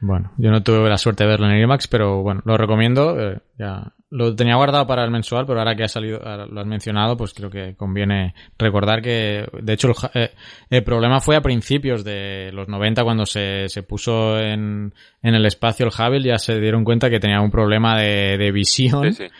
Bueno, 0.00 0.32
yo 0.36 0.50
no 0.50 0.62
tuve 0.62 0.88
la 0.88 0.98
suerte 0.98 1.24
de 1.24 1.30
verlo 1.30 1.46
en 1.46 1.52
el 1.52 1.62
IMAX, 1.62 1.88
pero 1.88 2.22
bueno, 2.22 2.42
lo 2.44 2.56
recomiendo. 2.56 3.18
Eh, 3.18 3.38
ya 3.58 3.92
lo 4.10 4.34
tenía 4.36 4.56
guardado 4.56 4.86
para 4.86 5.04
el 5.04 5.10
mensual, 5.10 5.46
pero 5.46 5.58
ahora 5.58 5.74
que 5.74 5.84
ha 5.84 5.88
salido, 5.88 6.18
lo 6.18 6.60
has 6.60 6.66
mencionado, 6.66 7.16
pues 7.16 7.34
creo 7.34 7.50
que 7.50 7.74
conviene 7.76 8.34
recordar 8.58 9.02
que, 9.02 9.46
de 9.60 9.72
hecho, 9.72 9.88
el, 9.88 9.94
eh, 10.22 10.30
el 10.70 10.84
problema 10.84 11.20
fue 11.20 11.36
a 11.36 11.40
principios 11.40 12.04
de 12.04 12.50
los 12.52 12.68
90 12.68 13.02
cuando 13.02 13.26
se, 13.26 13.68
se 13.68 13.82
puso 13.82 14.38
en, 14.38 14.94
en, 15.22 15.34
el 15.34 15.44
espacio 15.46 15.86
el 15.86 15.92
Hubble, 15.92 16.22
ya 16.22 16.38
se 16.38 16.60
dieron 16.60 16.84
cuenta 16.84 17.10
que 17.10 17.18
tenía 17.18 17.40
un 17.40 17.50
problema 17.50 17.98
de, 17.98 18.36
de 18.38 18.52
visión. 18.52 19.12
Sí, 19.12 19.24
sí. 19.24 19.32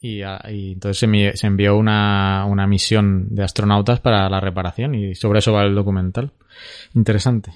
Y, 0.00 0.22
y, 0.22 0.72
entonces 0.72 0.98
se, 0.98 1.36
se 1.36 1.46
envió 1.46 1.76
una, 1.76 2.44
una 2.46 2.66
misión 2.66 3.28
de 3.34 3.44
astronautas 3.44 4.00
para 4.00 4.28
la 4.28 4.40
reparación 4.40 4.96
y 4.96 5.14
sobre 5.14 5.38
eso 5.38 5.52
va 5.52 5.62
el 5.62 5.76
documental. 5.76 6.32
Interesante. 6.94 7.52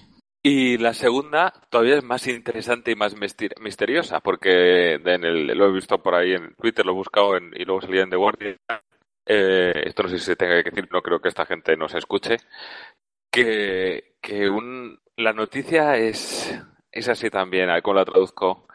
Y 0.48 0.78
la 0.78 0.94
segunda 0.94 1.52
todavía 1.70 1.96
es 1.96 2.04
más 2.04 2.24
interesante 2.28 2.92
y 2.92 2.94
más 2.94 3.16
misteriosa, 3.16 4.20
porque 4.20 4.92
en 4.92 5.24
el, 5.24 5.46
lo 5.48 5.66
he 5.66 5.72
visto 5.72 6.00
por 6.00 6.14
ahí 6.14 6.34
en 6.34 6.54
Twitter, 6.54 6.86
lo 6.86 6.92
he 6.92 6.94
buscado 6.94 7.36
en, 7.36 7.50
y 7.52 7.64
luego 7.64 7.80
salía 7.80 8.02
en 8.02 8.10
The 8.10 8.16
Guardian. 8.16 8.56
Eh, 9.26 9.82
esto 9.86 10.04
no 10.04 10.08
sé 10.08 10.20
si 10.20 10.26
se 10.26 10.36
tenga 10.36 10.62
que 10.62 10.70
decir, 10.70 10.88
no 10.92 11.02
creo 11.02 11.18
que 11.18 11.30
esta 11.30 11.46
gente 11.46 11.76
nos 11.76 11.96
escuche. 11.96 12.36
Que, 13.28 14.14
que 14.22 14.48
un, 14.48 15.00
la 15.16 15.32
noticia 15.32 15.96
es, 15.96 16.56
es 16.92 17.08
así 17.08 17.28
también, 17.28 17.68
como 17.82 17.96
la 17.96 18.04
traduzco. 18.04 18.68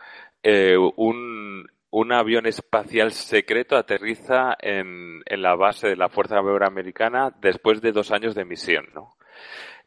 Eh, 0.43 0.75
un, 0.97 1.65
un 1.89 2.11
avión 2.11 2.47
espacial 2.47 3.13
secreto 3.13 3.77
aterriza 3.77 4.57
en, 4.59 5.21
en 5.25 5.41
la 5.41 5.55
base 5.55 5.87
de 5.87 5.95
la 5.95 6.09
Fuerza 6.09 6.35
Aérea 6.35 6.67
Americana 6.67 7.33
después 7.39 7.81
de 7.81 7.93
dos 7.93 8.11
años 8.11 8.35
de 8.35 8.43
misión, 8.43 8.89
¿no? 8.93 9.15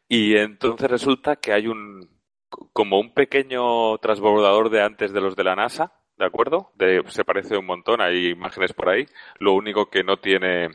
Y 0.07 0.37
entonces 0.37 0.89
resulta 0.89 1.37
que 1.37 1.53
hay 1.53 1.67
un 1.67 2.09
como 2.73 2.99
un 2.99 3.13
pequeño 3.13 3.97
transbordador 3.97 4.69
de 4.69 4.81
antes 4.81 5.11
de 5.11 5.21
los 5.21 5.35
de 5.35 5.43
la 5.43 5.55
NASA, 5.55 5.93
¿de 6.17 6.25
acuerdo? 6.25 6.71
De, 6.75 7.03
se 7.07 7.25
parece 7.25 7.57
un 7.57 7.65
montón, 7.65 8.01
hay 8.01 8.27
imágenes 8.29 8.73
por 8.73 8.89
ahí. 8.89 9.05
Lo 9.39 9.53
único 9.53 9.89
que 9.89 10.03
no 10.03 10.17
tiene 10.17 10.69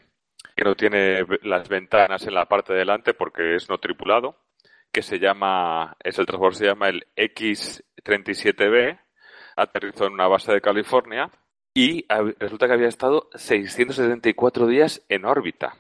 que 0.57 0.65
no 0.65 0.75
tiene 0.75 1.25
las 1.43 1.69
ventanas 1.69 2.27
en 2.27 2.35
la 2.35 2.47
parte 2.47 2.73
de 2.73 2.81
delante 2.81 3.15
porque 3.15 3.55
es 3.57 3.69
no 3.69 3.79
tripulado, 3.79 4.37
que 4.93 5.03
se 5.03 5.19
llama 5.19 5.97
es 6.01 6.19
el 6.19 6.27
transbordador 6.27 6.57
se 6.57 6.67
llama 6.67 6.89
el 6.89 7.07
X-37B, 7.17 8.99
aterrizó 9.57 10.07
en 10.07 10.15
una 10.15 10.29
base 10.29 10.53
de 10.53 10.61
California 10.61 11.31
y 11.73 12.07
resulta 12.39 12.67
que 12.67 12.73
había 12.75 12.89
estado 12.89 13.31
674 13.35 14.67
días 14.67 15.05
en 15.09 15.25
órbita. 15.25 15.77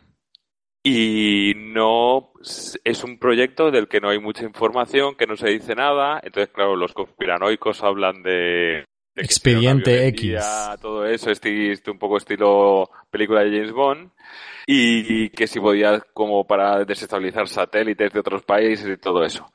Y 0.82 1.52
no 1.56 2.32
es 2.42 3.04
un 3.04 3.18
proyecto 3.18 3.70
del 3.70 3.88
que 3.88 4.00
no 4.00 4.08
hay 4.08 4.18
mucha 4.18 4.44
información, 4.44 5.14
que 5.14 5.26
no 5.26 5.36
se 5.36 5.50
dice 5.50 5.74
nada. 5.74 6.20
Entonces, 6.22 6.52
claro, 6.54 6.74
los 6.76 6.94
conspiranoicos 6.94 7.82
hablan 7.82 8.22
de, 8.22 8.84
Expediente 9.16 10.06
X. 10.08 10.38
Todo 10.80 11.04
eso, 11.04 11.30
este, 11.30 11.72
este, 11.72 11.90
un 11.90 11.98
poco 11.98 12.16
estilo 12.16 12.90
película 13.10 13.42
de 13.42 13.50
James 13.50 13.72
Bond. 13.72 14.10
Y 14.66 15.30
que 15.30 15.48
si 15.48 15.58
podía, 15.58 16.00
como 16.14 16.46
para 16.46 16.84
desestabilizar 16.84 17.48
satélites 17.48 18.12
de 18.12 18.20
otros 18.20 18.42
países 18.42 18.88
y 18.88 18.96
todo 18.98 19.24
eso. 19.24 19.50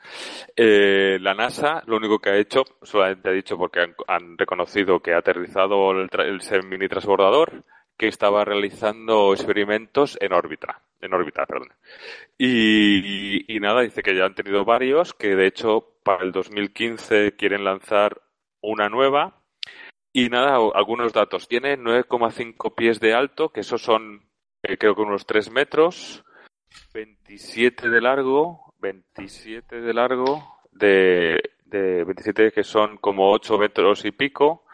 Eh, 0.55 1.17
la 1.21 1.33
NASA 1.33 1.81
lo 1.85 1.95
único 1.95 2.19
que 2.19 2.31
ha 2.31 2.37
hecho, 2.37 2.63
solamente 2.81 3.29
ha 3.29 3.31
dicho 3.31 3.57
porque 3.57 3.79
han, 4.07 4.37
reconocido 4.37 4.99
que 4.99 5.13
ha 5.13 5.19
aterrizado 5.19 5.91
el, 5.91 6.09
el 6.11 6.67
mini 6.67 6.89
transbordador, 6.89 7.63
que 7.97 8.07
estaba 8.07 8.43
realizando 8.43 9.33
experimentos 9.33 10.17
en 10.21 10.33
órbita, 10.33 10.81
en 11.01 11.13
órbita, 11.13 11.45
perdón. 11.45 11.73
Y, 12.37 13.45
nada, 13.59 13.81
dice 13.81 14.03
que 14.03 14.15
ya 14.15 14.25
han 14.25 14.35
tenido 14.35 14.65
varios, 14.65 15.13
que 15.13 15.35
de 15.35 15.47
hecho 15.47 15.93
para 16.03 16.23
el 16.23 16.31
2015 16.31 17.35
quieren 17.35 17.63
lanzar 17.63 18.21
una 18.61 18.89
nueva. 18.89 19.41
Y 20.13 20.29
nada, 20.29 20.57
algunos 20.73 21.11
datos. 21.13 21.47
Tiene 21.47 21.77
9,5 21.77 22.75
pies 22.75 22.99
de 22.99 23.13
alto, 23.13 23.49
que 23.49 23.61
esos 23.61 23.81
son 23.81 24.25
eh, 24.67 24.77
creo 24.77 24.95
que 24.95 25.01
unos 25.01 25.25
3 25.25 25.51
metros, 25.51 26.23
27 26.93 27.89
de 27.89 28.01
largo, 28.01 28.73
27 28.79 29.81
de 29.81 29.93
largo, 29.93 30.59
de, 30.71 31.41
de 31.65 32.03
27 32.03 32.51
que 32.51 32.63
son 32.63 32.97
como 32.97 33.31
8 33.31 33.57
metros 33.57 34.05
y 34.05 34.11
pico, 34.11 34.65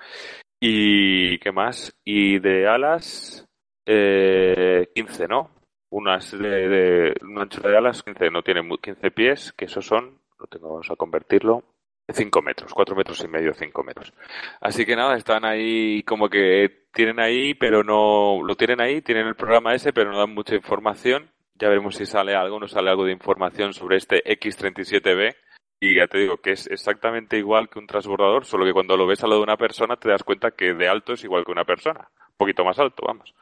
y 0.62 1.40
¿qué 1.40 1.52
más? 1.52 1.98
Y 2.06 2.40
de 2.40 2.68
alas, 2.68 3.50
eh, 3.86 4.90
15, 4.94 5.28
¿no? 5.28 5.50
Unas 5.90 6.32
de, 6.32 6.70
de 6.70 7.16
una 7.24 7.46
de 7.46 7.78
alas, 7.78 8.04
15, 8.04 8.30
no 8.30 8.44
tiene 8.44 8.62
15 8.82 9.12
pies, 9.12 9.52
que 9.54 9.66
esos 9.66 9.86
son, 9.86 10.20
lo 10.40 10.46
tengo, 10.46 10.70
vamos 10.70 10.90
a 10.92 10.96
convertirlo, 10.96 11.64
5 12.08 12.42
metros, 12.44 12.74
4 12.74 12.96
metros 12.96 13.24
y 13.24 13.28
medio, 13.28 13.54
5 13.54 13.84
metros. 13.84 14.14
Así 14.60 14.86
que 14.86 14.96
nada, 14.96 15.18
están 15.18 15.46
ahí 15.46 16.04
como 16.04 16.30
que 16.30 16.86
tienen 16.94 17.20
ahí, 17.20 17.56
pero 17.56 17.84
no, 17.84 18.42
lo 18.44 18.56
tienen 18.56 18.82
ahí, 18.82 19.02
tienen 19.02 19.28
el 19.28 19.36
programa 19.36 19.74
ese, 19.74 19.94
pero 19.94 20.12
no 20.12 20.20
dan 20.20 20.34
mucha 20.34 20.56
información. 20.56 21.32
Ya 21.56 21.70
veremos 21.70 21.96
si 21.96 22.06
sale 22.06 22.36
algo, 22.36 22.60
no 22.60 22.68
sale 22.68 22.90
algo 22.90 23.06
de 23.06 23.14
información 23.14 23.74
sobre 23.74 23.98
este 23.98 24.24
X37B, 24.24 25.36
y 25.84 25.96
ya 25.96 26.08
te 26.08 26.20
digo 26.20 26.38
que 26.38 26.52
es 26.52 26.68
exactamente 26.68 27.40
igual 27.40 27.68
que 27.68 27.80
un 27.80 27.88
transbordador, 27.88 28.46
solo 28.46 28.66
que 28.66 28.72
cuando 28.72 28.96
lo 28.96 29.08
ves 29.08 29.24
a 29.24 29.28
lo 29.28 29.38
de 29.38 29.42
una 29.42 29.58
persona 29.58 29.98
te 29.98 30.10
das 30.10 30.24
cuenta 30.24 30.52
que 30.52 30.76
de 30.76 30.88
alto 30.88 31.14
es 31.14 31.24
igual 31.24 31.44
que 31.44 31.52
una 31.52 31.66
persona. 31.66 32.08
Un 32.20 32.36
poquito 32.38 32.64
más 32.64 32.78
alto, 32.78 33.04
vamos. 33.08 33.34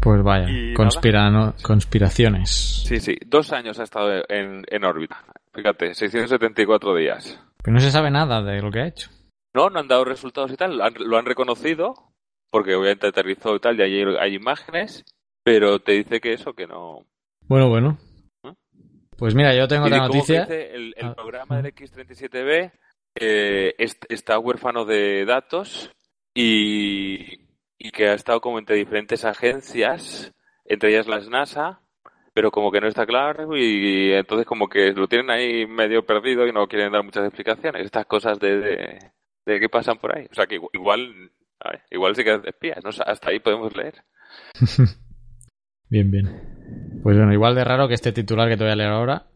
Pues 0.00 0.22
vaya, 0.22 0.48
conspiraciones. 0.74 2.84
Sí, 2.88 2.98
sí, 2.98 3.18
dos 3.26 3.52
años 3.52 3.78
ha 3.78 3.84
estado 3.84 4.24
en, 4.28 4.64
en 4.66 4.84
órbita. 4.84 5.22
Fíjate, 5.52 5.94
674 5.94 6.96
días. 6.96 7.38
Pero 7.62 7.74
no 7.74 7.80
se 7.80 7.90
sabe 7.90 8.10
nada 8.10 8.42
de 8.42 8.62
lo 8.62 8.70
que 8.70 8.80
ha 8.80 8.88
hecho. 8.88 9.10
No, 9.54 9.68
no 9.68 9.78
han 9.78 9.88
dado 9.88 10.06
resultados 10.06 10.50
y 10.50 10.56
tal. 10.56 10.78
Lo 10.78 11.18
han 11.18 11.26
reconocido, 11.26 11.94
porque 12.50 12.74
obviamente 12.74 13.08
aterrizó 13.08 13.54
y 13.54 13.60
tal, 13.60 13.78
y 13.78 13.82
hay, 13.82 14.02
hay 14.18 14.34
imágenes, 14.34 15.04
pero 15.44 15.80
te 15.80 15.92
dice 15.92 16.20
que 16.20 16.32
eso, 16.32 16.54
que 16.54 16.66
no. 16.66 17.04
Bueno, 17.46 17.68
bueno. 17.68 17.98
Pues 19.22 19.36
mira, 19.36 19.54
yo 19.54 19.68
tengo 19.68 19.84
otra 19.84 19.98
noticia. 19.98 20.42
el, 20.42 20.96
ah. 21.00 21.14
programa 21.14 21.62
del 21.62 21.72
X37B 21.72 22.72
eh, 23.14 23.72
está 23.78 24.36
huérfano 24.36 24.84
de 24.84 25.24
datos 25.24 25.92
y, 26.34 27.36
que 27.92 28.08
ha 28.08 28.14
estado 28.14 28.40
como 28.40 28.58
entre 28.58 28.74
diferentes 28.74 29.24
agencias, 29.24 30.34
entre 30.64 30.90
ellas 30.90 31.06
las 31.06 31.28
NASA, 31.28 31.82
pero 32.34 32.50
como 32.50 32.72
que 32.72 32.80
no 32.80 32.88
está 32.88 33.06
claro 33.06 33.56
y, 33.56 34.12
entonces 34.12 34.44
como 34.44 34.68
que 34.68 34.90
lo 34.90 35.06
tienen 35.06 35.30
ahí 35.30 35.68
medio 35.68 36.04
perdido 36.04 36.44
y 36.48 36.52
no 36.52 36.66
quieren 36.66 36.90
dar 36.90 37.04
muchas 37.04 37.24
explicaciones. 37.24 37.84
Estas 37.84 38.06
cosas 38.06 38.40
de, 38.40 38.58
de, 38.58 38.98
de 39.46 39.60
qué 39.60 39.68
pasan 39.68 39.98
por 39.98 40.18
ahí. 40.18 40.26
O 40.32 40.34
sea 40.34 40.48
que 40.48 40.58
igual, 40.72 41.30
igual 41.92 42.16
sí 42.16 42.24
que 42.24 42.40
espías, 42.44 42.82
¿no? 42.82 42.90
hasta 42.90 43.30
ahí 43.30 43.38
podemos 43.38 43.76
leer. 43.76 44.02
bien, 45.92 46.10
bien. 46.10 46.26
Pues 47.02 47.16
bueno, 47.16 47.32
igual 47.32 47.54
de 47.54 47.64
raro 47.64 47.86
que 47.86 47.94
este 47.94 48.12
titular 48.12 48.48
que 48.48 48.56
te 48.56 48.64
voy 48.64 48.72
a 48.72 48.76
leer 48.76 48.90
ahora, 48.90 49.26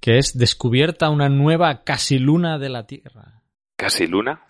que 0.00 0.18
es 0.18 0.38
Descubierta 0.38 1.10
una 1.10 1.28
nueva 1.28 1.82
casi 1.82 2.18
luna 2.18 2.58
de 2.58 2.68
la 2.68 2.86
Tierra. 2.86 3.42
¿Casi 3.76 4.06
luna? 4.06 4.40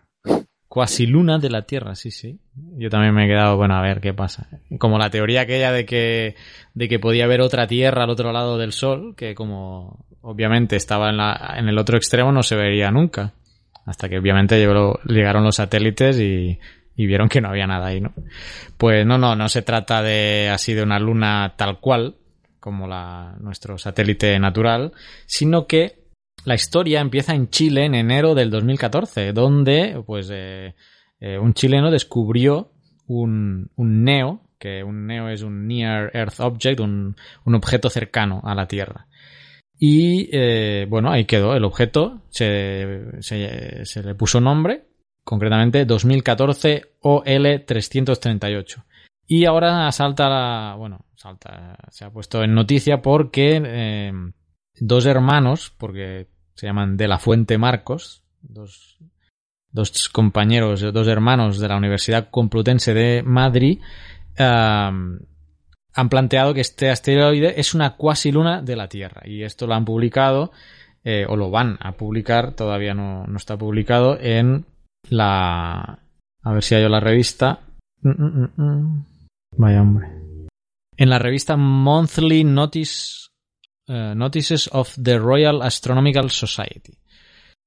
Cuasi 0.69 1.07
luna 1.07 1.39
de 1.39 1.49
la 1.49 1.63
Tierra, 1.63 1.95
sí, 1.95 2.11
sí. 2.11 2.39
Yo 2.77 2.91
también 2.91 3.15
me 3.15 3.25
he 3.25 3.29
quedado, 3.29 3.57
bueno, 3.57 3.77
a 3.77 3.83
ver 3.83 4.01
qué 4.01 4.13
pasa. 4.13 4.49
Como 4.79 4.99
la 4.99 5.09
teoría 5.09 5.43
aquella 5.43 5.73
de 5.73 5.87
que, 5.87 6.37
de 6.75 6.89
que 6.89 6.99
podía 6.99 7.25
haber 7.25 7.41
otra 7.41 7.67
Tierra 7.67 8.05
al 8.05 8.11
otro 8.11 8.31
lado 8.33 8.59
del 8.59 8.73
Sol, 8.73 9.15
que 9.17 9.35
como 9.35 10.05
obviamente 10.21 10.77
estaba 10.77 11.09
en, 11.09 11.17
la, 11.17 11.55
en 11.57 11.69
el 11.69 11.79
otro 11.79 11.97
extremo 11.97 12.31
no 12.31 12.43
se 12.43 12.57
vería 12.57 12.91
nunca. 12.91 13.33
Hasta 13.87 14.09
que 14.09 14.19
obviamente 14.19 14.59
llegaron 15.07 15.45
los 15.45 15.57
satélites 15.57 16.19
y, 16.21 16.59
y 16.97 17.07
vieron 17.07 17.29
que 17.29 17.41
no 17.41 17.49
había 17.49 17.67
nada 17.67 17.87
ahí, 17.87 18.01
¿no? 18.01 18.13
Pues 18.77 19.05
no, 19.07 19.19
no, 19.19 19.35
no 19.35 19.49
se 19.49 19.63
trata 19.63 20.03
de 20.03 20.49
así 20.49 20.75
de 20.75 20.83
una 20.83 20.99
luna 20.99 21.55
tal 21.57 21.81
cual, 21.81 22.17
como 22.61 22.87
la, 22.87 23.37
nuestro 23.41 23.79
satélite 23.79 24.39
natural, 24.39 24.93
sino 25.27 25.67
que 25.67 26.05
la 26.45 26.55
historia 26.55 27.01
empieza 27.01 27.35
en 27.35 27.49
Chile 27.49 27.85
en 27.85 27.95
enero 27.95 28.35
del 28.35 28.51
2014, 28.51 29.33
donde 29.33 30.03
pues 30.07 30.29
eh, 30.33 30.75
eh, 31.21 31.39
un 31.39 31.55
chileno 31.55 31.91
descubrió 31.91 32.73
un, 33.07 33.71
un, 33.77 34.05
NEO, 34.05 34.43
que 34.59 34.85
un 34.85 35.07
NEO 35.07 35.29
es 35.29 35.43
un 35.43 35.67
Near 35.67 36.11
Earth 36.15 36.41
Object, 36.41 36.81
un, 36.81 37.17
un 37.45 37.55
objeto 37.55 37.91
cercano 37.91 38.41
a 38.45 38.55
la 38.55 38.67
Tierra. 38.67 39.07
Y 39.79 40.29
eh, 40.33 40.87
bueno, 40.89 41.11
ahí 41.11 41.25
quedó 41.25 41.55
el 41.55 41.65
objeto, 41.65 42.23
se, 42.31 43.05
se, 43.21 43.85
se 43.85 44.03
le 44.03 44.15
puso 44.15 44.41
nombre, 44.41 44.85
concretamente 45.25 45.85
2014 45.85 46.97
OL 47.01 47.65
338. 47.67 48.85
Y 49.27 49.47
ahora 49.47 49.91
salta 49.91 50.29
la. 50.29 50.75
Bueno, 50.77 51.07
salta. 51.15 51.77
Se 51.91 52.05
ha 52.05 52.11
puesto 52.11 52.43
en 52.43 52.55
noticia 52.55 53.01
porque 53.01 53.61
eh, 53.65 54.13
dos 54.79 55.07
hermanos, 55.07 55.73
porque 55.77 56.29
se 56.55 56.67
llaman 56.67 56.97
De 56.97 57.09
la 57.09 57.19
Fuente 57.19 57.59
Marcos, 57.59 58.23
dos, 58.43 58.99
dos 59.71 60.09
compañeros, 60.11 60.81
dos 60.93 61.09
hermanos 61.09 61.59
de 61.59 61.69
la 61.69 61.77
Universidad 61.77 62.29
Complutense 62.31 62.95
de 62.95 63.23
Madrid, 63.23 63.81
han 64.37 66.09
planteado 66.09 66.55
que 66.55 66.61
este 66.61 66.91
asteroide 66.91 67.61
es 67.61 67.75
una 67.75 67.97
cuasi 67.97 68.33
luna 68.33 68.63
de 68.63 68.77
la 68.77 68.89
Tierra. 68.89 69.23
Y 69.25 69.43
esto 69.43 69.67
lo 69.67 69.75
han 69.75 69.85
publicado, 69.85 70.53
eh, 71.05 71.25
o 71.29 71.37
lo 71.37 71.51
van 71.51 71.79
a 71.81 71.93
publicar, 71.93 72.53
todavía 72.53 72.95
no, 72.95 73.27
no 73.27 73.37
está 73.37 73.57
publicado, 73.57 74.19
en 74.21 74.67
la. 75.11 75.99
A 76.43 76.53
ver 76.53 76.63
si 76.63 76.75
hay 76.75 76.89
la 76.89 77.01
revista. 77.01 77.61
Mm, 78.03 78.11
mm, 78.11 78.51
mm, 78.57 79.07
Vaya 79.57 79.83
hombre. 79.83 80.09
En 80.97 81.11
la 81.11 81.19
revista 81.19 81.57
Monthly 81.57 82.45
Notice, 82.45 83.29
eh, 83.89 84.15
Notices 84.15 84.69
of 84.73 84.95
the 85.03 85.19
Royal 85.19 85.63
Astronomical 85.63 86.31
Society. 86.31 86.93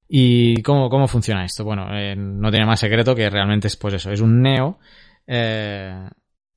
¿Y 0.08 0.62
cómo, 0.62 0.90
cómo 0.90 1.08
funciona 1.08 1.44
esto? 1.44 1.66
Bueno, 1.66 1.88
eh, 1.92 2.16
no 2.16 2.50
tiene 2.50 2.66
más 2.66 2.80
secreto 2.80 3.14
que 3.14 3.30
realmente 3.30 3.68
es 3.68 3.76
pues 3.76 3.96
eso, 3.96 4.12
es 4.12 4.22
un 4.22 4.42
neo. 4.42 4.80
Eh, 5.26 6.10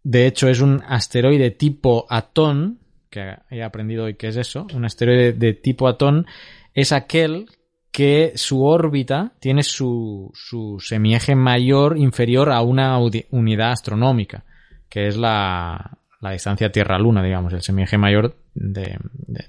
de 0.02 0.26
hecho, 0.26 0.48
es 0.48 0.60
un 0.60 0.82
asteroide 0.86 1.50
tipo 1.50 2.06
Atón, 2.08 2.78
que 3.10 3.36
he 3.50 3.62
aprendido 3.62 4.04
hoy 4.04 4.14
que 4.14 4.28
es 4.28 4.36
eso. 4.36 4.66
Un 4.72 4.84
asteroide 4.84 5.32
de 5.32 5.54
tipo 5.54 5.88
Atón 5.88 6.26
es 6.74 6.92
aquel 6.92 7.46
que 7.90 8.32
su 8.36 8.64
órbita 8.64 9.32
tiene 9.40 9.62
su, 9.62 10.30
su 10.34 10.78
semieje 10.80 11.34
mayor 11.34 11.98
inferior 11.98 12.50
a 12.50 12.62
una 12.62 12.98
unidad 13.30 13.72
astronómica 13.72 14.44
que 14.90 15.06
es 15.06 15.16
la, 15.16 15.98
la 16.20 16.32
distancia 16.32 16.70
Tierra-Luna, 16.70 17.22
digamos, 17.22 17.52
el 17.54 17.62
semieje 17.62 17.96
mayor 17.96 18.36
de, 18.52 18.98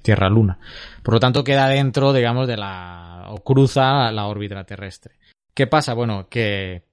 Tierra-Luna. 0.03 0.59
Por 1.03 1.15
lo 1.15 1.19
tanto, 1.19 1.43
queda 1.43 1.67
dentro, 1.67 2.13
digamos, 2.13 2.47
de 2.47 2.55
la. 2.55 3.25
o 3.29 3.43
cruza 3.43 4.11
la 4.11 4.27
órbita 4.27 4.63
terrestre. 4.63 5.15
¿Qué 5.53 5.67
pasa? 5.67 5.93
Bueno, 5.95 6.27
que 6.29 6.83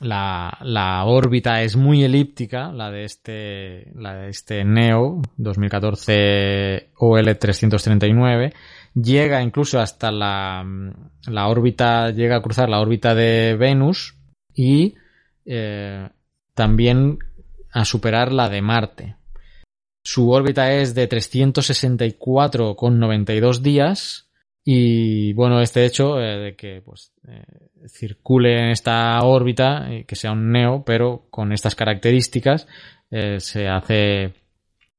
la, 0.00 0.56
la 0.62 1.04
órbita 1.04 1.62
es 1.62 1.76
muy 1.76 2.02
elíptica, 2.02 2.72
la 2.72 2.90
de 2.90 3.04
este, 3.04 3.92
la 3.94 4.14
de 4.14 4.30
este 4.30 4.64
NEO 4.64 5.20
2014 5.36 6.90
OL 6.96 7.38
339. 7.38 8.54
Llega 9.02 9.42
incluso 9.42 9.80
hasta 9.80 10.10
la, 10.10 10.66
la 11.26 11.48
órbita, 11.48 12.10
llega 12.10 12.36
a 12.36 12.42
cruzar 12.42 12.68
la 12.68 12.80
órbita 12.80 13.14
de 13.14 13.54
Venus 13.54 14.18
y 14.54 14.96
eh, 15.44 16.08
también 16.54 17.20
a 17.70 17.84
superar 17.84 18.32
la 18.32 18.48
de 18.48 18.60
Marte. 18.60 19.14
Su 20.02 20.30
órbita 20.30 20.72
es 20.72 20.92
de 20.94 21.08
364,92 21.08 23.60
días 23.60 24.30
y 24.64 25.32
bueno, 25.34 25.60
este 25.60 25.84
hecho 25.84 26.20
eh, 26.20 26.38
de 26.38 26.56
que 26.56 26.82
pues, 26.84 27.12
eh, 27.28 27.44
circule 27.86 28.58
en 28.58 28.70
esta 28.70 29.20
órbita, 29.22 29.88
que 30.06 30.16
sea 30.16 30.32
un 30.32 30.50
neo, 30.50 30.82
pero 30.84 31.26
con 31.30 31.52
estas 31.52 31.76
características, 31.76 32.66
se 33.10 33.68
hace 33.68 34.34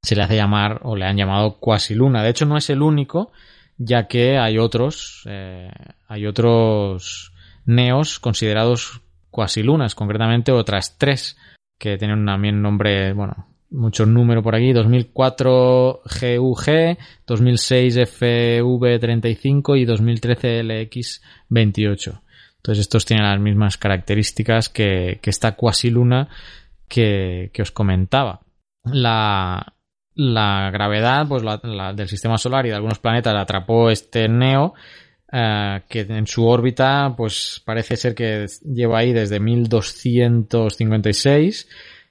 se 0.02 0.16
le 0.16 0.24
hace 0.24 0.36
llamar 0.36 0.82
o 0.84 0.96
le 0.96 1.06
han 1.06 1.18
llamado 1.18 1.58
cuasi 1.60 1.94
luna. 1.94 2.24
De 2.24 2.30
hecho, 2.30 2.46
no 2.46 2.58
es 2.58 2.70
el 2.70 2.82
único, 2.82 3.32
ya 3.80 4.08
que 4.08 4.38
hay 4.38 4.60
otros 4.60 5.26
hay 5.26 6.26
otros 6.28 7.34
neos 7.66 8.20
considerados 8.20 9.02
cuasilunas, 9.32 9.96
concretamente 9.96 10.52
otras 10.52 10.98
tres 10.98 11.38
que 11.78 11.98
tienen 11.98 12.26
también 12.26 12.62
nombre, 12.62 13.14
bueno, 13.14 13.48
muchos 13.72 14.08
números 14.08 14.44
por 14.44 14.56
aquí, 14.56 14.74
2004 14.74 16.02
GUG, 16.04 16.98
2006 17.26 17.98
FV35 17.98 19.80
y 19.80 19.86
2013 19.86 20.64
LX28. 20.64 22.22
Entonces 22.58 22.82
estos 22.82 23.06
tienen 23.06 23.26
las 23.26 23.40
mismas 23.40 23.78
características 23.78 24.68
que, 24.68 25.20
esta 25.24 25.56
cuasiluna 25.56 26.28
que, 26.88 27.52
que 27.54 27.62
os 27.62 27.72
comentaba. 27.72 28.42
La, 28.84 29.74
la 30.20 30.70
gravedad 30.70 31.26
pues 31.30 31.44
la, 31.44 31.94
del 31.94 32.10
sistema 32.10 32.38
solar 32.38 32.66
y 32.66 32.70
de 32.70 32.76
algunos 32.76 33.00
planetas 33.00 33.34
atrapó 33.36 33.90
este 33.90 34.28
Neo 34.28 34.74
eh, 35.32 35.80
que 35.88 36.02
en 36.02 36.28
su 36.28 36.46
órbita 36.46 37.14
pues 37.16 37.62
parece 37.64 37.96
ser 37.96 38.16
que 38.16 38.46
lleva 38.66 39.00
ahí 39.00 39.14
desde 39.14 39.40
1256 39.40 41.70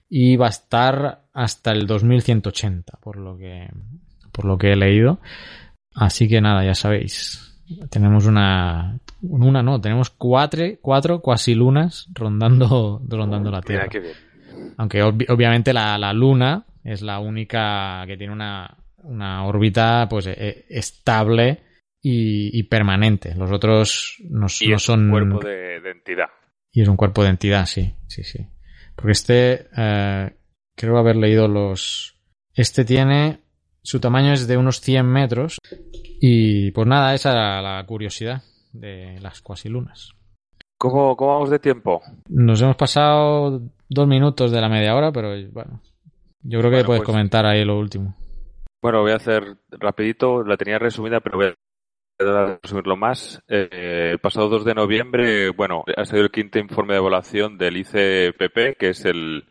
y 0.09 0.37
va 0.37 0.47
a 0.47 0.49
estar 0.49 1.25
hasta 1.35 1.73
el 1.73 1.87
2180 1.87 2.97
por 3.03 3.19
lo 3.19 3.37
que 3.37 3.69
por 4.33 4.47
lo 4.47 4.57
que 4.57 4.73
he 4.73 4.77
leído. 4.77 5.19
Así 5.95 6.29
que 6.29 6.41
nada 6.41 6.65
ya 6.65 6.75
sabéis 6.75 7.61
tenemos 7.91 8.25
una 8.25 8.99
una 9.21 9.63
no 9.63 9.83
tenemos 9.83 10.09
cuatro 10.09 10.65
cuatro 10.81 11.21
cuasi 11.21 11.55
lunas 11.55 12.09
rondando 12.15 13.03
rondando 13.07 13.51
la 13.51 13.61
Tierra. 13.61 13.87
aunque 14.79 15.03
obviamente 15.03 15.75
la, 15.75 15.99
la 15.99 16.15
luna 16.15 16.65
es 16.85 17.03
la 17.03 17.21
única 17.21 18.05
que 18.07 18.17
tiene 18.17 18.33
una, 18.33 18.77
una 19.03 19.45
órbita 19.47 20.07
pues 20.09 20.27
e, 20.27 20.67
estable 20.69 21.63
y, 22.03 22.63
permanente. 22.65 23.35
Los 23.35 23.51
otros 23.51 24.17
no, 24.29 24.49
son. 24.49 25.05
un 25.05 25.11
cuerpo 25.11 25.47
de, 25.47 25.77
entidad. 25.91 26.29
Y 26.73 26.83
es 26.83 26.89
un 26.89 26.97
cuerpo 26.97 27.23
de 27.23 27.31
entidad, 27.31 27.67
sí, 27.67 27.95
sí, 28.07 28.23
sí. 28.23 28.47
Porque 28.95 29.13
este, 29.13 29.69
eh, 29.77 30.33
creo 30.75 30.99
haber 30.99 31.17
leído 31.17 31.49
los. 31.49 32.17
Este 32.55 32.85
tiene. 32.85 33.41
Su 33.83 34.01
tamaño 34.01 34.33
es 34.33 34.47
de 34.47 34.57
unos 34.57 34.81
100 34.81 35.07
metros. 35.07 35.59
Y 36.21 36.71
pues 36.73 36.87
nada, 36.87 37.15
esa 37.15 37.31
era 37.31 37.63
la 37.63 37.85
curiosidad 37.87 38.43
de 38.73 39.19
las 39.21 39.41
cuasilunas. 39.41 40.13
¿Cómo, 40.77 41.17
¿Cómo 41.17 41.33
vamos 41.33 41.51
de 41.51 41.59
tiempo? 41.59 42.03
Nos 42.29 42.61
hemos 42.63 42.77
pasado 42.77 43.63
dos 43.89 44.07
minutos 44.07 44.53
de 44.53 44.61
la 44.61 44.69
media 44.69 44.95
hora, 44.95 45.11
pero 45.11 45.31
bueno. 45.51 45.81
Yo 46.43 46.61
creo 46.61 46.71
que 46.71 46.85
puedes 46.85 47.01
pues 47.01 47.07
comentar 47.07 47.47
ahí 47.47 47.65
lo 47.65 47.79
último. 47.79 48.17
Bueno, 48.81 49.03
voy 49.03 49.13
a 49.13 49.17
hacer 49.17 49.57
rapidito, 49.71 50.45
la 50.45 50.57
tenía 50.57 50.79
resumida, 50.79 51.21
pero 51.21 51.39
voy 51.39 51.47
a 51.47 52.59
resumirlo 52.63 52.97
más. 52.97 53.43
Eh, 53.49 54.11
el 54.13 54.19
pasado 54.21 54.49
2 54.49 54.65
de 54.65 54.75
noviembre, 54.75 55.51
bueno, 55.51 55.85
ha 55.97 56.05
salido 56.05 56.27
el 56.27 56.33
quinto 56.33 56.59
informe 56.59 56.95
de 56.95 57.01
evaluación 57.01 57.59
del 57.59 57.77
ICPP, 57.77 58.79
que 58.79 58.91
es 58.91 59.05
el, 59.05 59.45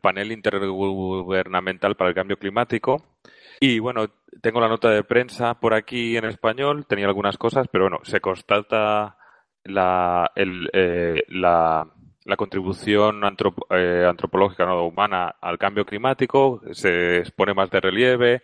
panel 0.00 0.32
intergubernamental 0.32 1.94
para 1.94 2.08
el 2.08 2.14
cambio 2.14 2.38
climático. 2.38 3.18
Y 3.60 3.78
bueno, 3.78 4.06
tengo 4.40 4.60
la 4.60 4.68
nota 4.68 4.90
de 4.90 5.04
prensa 5.04 5.60
por 5.60 5.74
aquí 5.74 6.16
en 6.16 6.24
español, 6.24 6.86
tenía 6.86 7.06
algunas 7.06 7.36
cosas, 7.36 7.68
pero 7.70 7.84
bueno, 7.84 7.98
se 8.02 8.20
constata 8.20 9.18
la, 9.62 10.30
el, 10.34 10.70
eh, 10.72 11.22
la, 11.28 11.86
la 12.24 12.36
contribución 12.36 13.22
eh, 13.70 14.06
antropológica 14.08 14.64
no 14.64 14.86
humana 14.86 15.36
al 15.40 15.58
cambio 15.58 15.84
climático, 15.84 16.62
se 16.72 17.18
expone 17.18 17.54
más 17.54 17.70
de 17.70 17.80
relieve, 17.80 18.42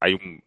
hay 0.00 0.14
un, 0.14 0.42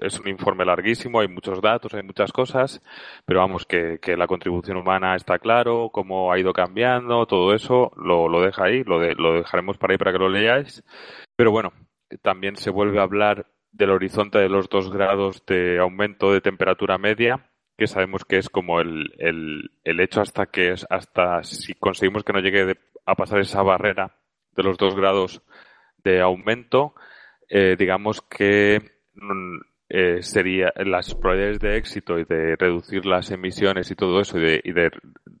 es, 0.00 0.20
un 0.20 0.28
informe 0.28 0.64
larguísimo, 0.64 1.20
hay 1.20 1.28
muchos 1.28 1.60
datos, 1.60 1.92
hay 1.94 2.02
muchas 2.02 2.32
cosas, 2.32 2.82
pero 3.24 3.40
vamos, 3.40 3.66
que, 3.66 3.98
la 4.16 4.26
contribución 4.26 4.76
humana 4.78 5.14
está 5.14 5.38
claro, 5.38 5.90
cómo 5.92 6.32
ha 6.32 6.38
ido 6.38 6.52
cambiando, 6.52 7.26
todo 7.26 7.54
eso 7.54 7.92
lo, 7.96 8.28
lo 8.28 8.40
deja 8.40 8.64
ahí, 8.64 8.82
lo, 8.84 8.98
lo 9.14 9.34
dejaremos 9.34 9.78
para 9.78 9.92
ahí 9.92 9.98
para 9.98 10.12
que 10.12 10.18
lo 10.18 10.28
leáis. 10.28 10.82
Pero 11.36 11.50
bueno, 11.50 11.72
también 12.22 12.56
se 12.56 12.70
vuelve 12.70 12.98
a 12.98 13.02
hablar 13.02 13.46
del 13.72 13.90
horizonte 13.90 14.38
de 14.38 14.48
los 14.48 14.68
dos 14.68 14.90
grados 14.90 15.44
de 15.46 15.78
aumento 15.78 16.32
de 16.32 16.40
temperatura 16.40 16.98
media, 16.98 17.50
que 17.76 17.86
sabemos 17.86 18.24
que 18.24 18.38
es 18.38 18.48
como 18.48 18.80
el, 18.80 19.12
el, 19.18 19.70
el 19.84 20.00
hecho 20.00 20.20
hasta 20.20 20.46
que 20.46 20.72
es, 20.72 20.86
hasta 20.88 21.42
si 21.42 21.74
conseguimos 21.74 22.24
que 22.24 22.32
no 22.32 22.40
llegue 22.40 22.76
a 23.04 23.14
pasar 23.14 23.40
esa 23.40 23.62
barrera 23.62 24.16
de 24.56 24.62
los 24.62 24.78
dos 24.78 24.94
grados 24.94 25.42
de 26.02 26.20
aumento, 26.20 26.94
eh, 27.48 27.76
digamos 27.78 28.22
que 28.22 28.80
mm, 29.14 29.58
eh, 29.88 30.22
sería 30.22 30.72
las 30.76 31.14
probabilidades 31.14 31.60
de 31.60 31.76
éxito 31.76 32.18
y 32.18 32.24
de 32.24 32.56
reducir 32.56 33.06
las 33.06 33.30
emisiones 33.30 33.90
y 33.90 33.94
todo 33.94 34.20
eso 34.20 34.38
y 34.38 34.42
de, 34.42 34.60
y 34.64 34.72
de 34.72 34.90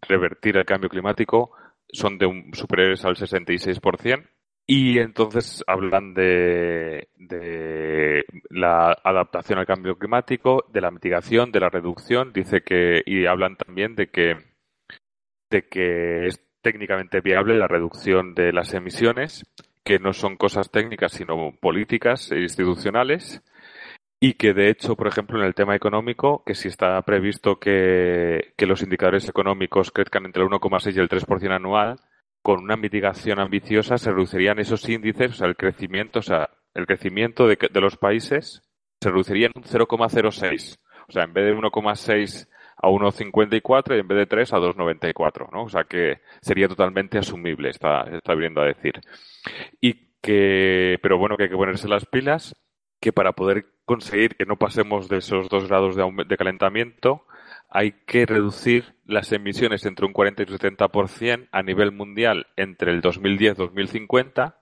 revertir 0.02 0.56
el 0.56 0.64
cambio 0.64 0.88
climático 0.90 1.52
son 1.88 2.18
de 2.18 2.26
un, 2.26 2.52
superiores 2.52 3.04
al 3.04 3.16
66%. 3.16 4.28
Y 4.66 4.98
entonces 4.98 5.62
hablan 5.68 6.12
de, 6.12 7.08
de, 7.14 8.24
la 8.50 8.96
adaptación 9.04 9.60
al 9.60 9.66
cambio 9.66 9.96
climático, 9.96 10.64
de 10.72 10.80
la 10.80 10.90
mitigación, 10.90 11.52
de 11.52 11.60
la 11.60 11.68
reducción, 11.68 12.32
dice 12.32 12.62
que, 12.62 13.00
y 13.06 13.26
hablan 13.26 13.56
también 13.56 13.94
de 13.94 14.08
que, 14.08 14.36
de 15.50 15.68
que 15.68 16.26
es 16.26 16.40
técnicamente 16.62 17.20
viable 17.20 17.56
la 17.56 17.68
reducción 17.68 18.34
de 18.34 18.52
las 18.52 18.74
emisiones 18.74 19.44
que 19.84 20.00
no 20.00 20.12
son 20.12 20.36
cosas 20.36 20.68
técnicas, 20.72 21.12
sino 21.12 21.52
políticas 21.60 22.32
e 22.32 22.40
institucionales, 22.40 23.40
y 24.18 24.34
que 24.34 24.52
de 24.52 24.70
hecho, 24.70 24.96
por 24.96 25.06
ejemplo, 25.06 25.38
en 25.38 25.46
el 25.46 25.54
tema 25.54 25.76
económico, 25.76 26.42
que 26.44 26.56
si 26.56 26.66
está 26.66 27.00
previsto 27.02 27.60
que, 27.60 28.52
los 28.58 28.82
indicadores 28.82 29.28
económicos 29.28 29.92
crezcan 29.92 30.26
entre 30.26 30.42
el 30.42 30.48
1,6 30.48 30.96
y 30.96 30.98
el 30.98 31.08
3% 31.08 31.54
anual, 31.54 32.00
con 32.46 32.62
una 32.62 32.76
mitigación 32.76 33.40
ambiciosa 33.40 33.98
se 33.98 34.12
reducirían 34.12 34.60
esos 34.60 34.88
índices, 34.88 35.32
o 35.32 35.34
sea, 35.34 35.48
el 35.48 35.56
crecimiento, 35.56 36.20
o 36.20 36.22
sea, 36.22 36.48
el 36.74 36.86
crecimiento 36.86 37.48
de, 37.48 37.58
de 37.72 37.80
los 37.80 37.96
países 37.96 38.62
se 39.00 39.10
reduciría 39.10 39.48
en 39.48 39.52
un 39.56 39.64
0,06. 39.64 40.78
O 41.08 41.12
sea, 41.12 41.24
en 41.24 41.32
vez 41.32 41.44
de 41.44 41.56
1,6 41.56 42.48
a 42.76 42.88
1,54 42.88 43.96
y 43.96 43.98
en 43.98 44.06
vez 44.06 44.18
de 44.18 44.26
3 44.26 44.52
a 44.52 44.58
2,94, 44.58 45.50
¿no? 45.50 45.64
O 45.64 45.68
sea 45.68 45.82
que 45.90 46.20
sería 46.40 46.68
totalmente 46.68 47.18
asumible, 47.18 47.70
está, 47.70 48.02
está 48.02 48.36
viendo 48.36 48.60
a 48.60 48.66
decir. 48.66 49.00
Y 49.80 50.12
que, 50.22 51.00
pero 51.02 51.18
bueno, 51.18 51.36
que 51.36 51.42
hay 51.42 51.50
que 51.50 51.56
ponerse 51.56 51.88
las 51.88 52.06
pilas, 52.06 52.54
que 53.00 53.12
para 53.12 53.32
poder 53.32 53.66
conseguir 53.84 54.36
que 54.36 54.46
no 54.46 54.54
pasemos 54.54 55.08
de 55.08 55.16
esos 55.16 55.48
2 55.48 55.66
grados 55.66 55.96
de, 55.96 56.24
de 56.24 56.36
calentamiento, 56.36 57.26
hay 57.68 57.92
que 58.06 58.26
reducir 58.26 58.94
las 59.04 59.32
emisiones 59.32 59.84
entre 59.86 60.06
un 60.06 60.12
40 60.12 60.42
y 60.42 60.52
un 60.52 60.58
70% 60.58 61.48
a 61.50 61.62
nivel 61.62 61.92
mundial 61.92 62.46
entre 62.56 62.92
el 62.92 63.00
2010 63.00 63.54
y 63.54 63.56
2050 63.56 64.58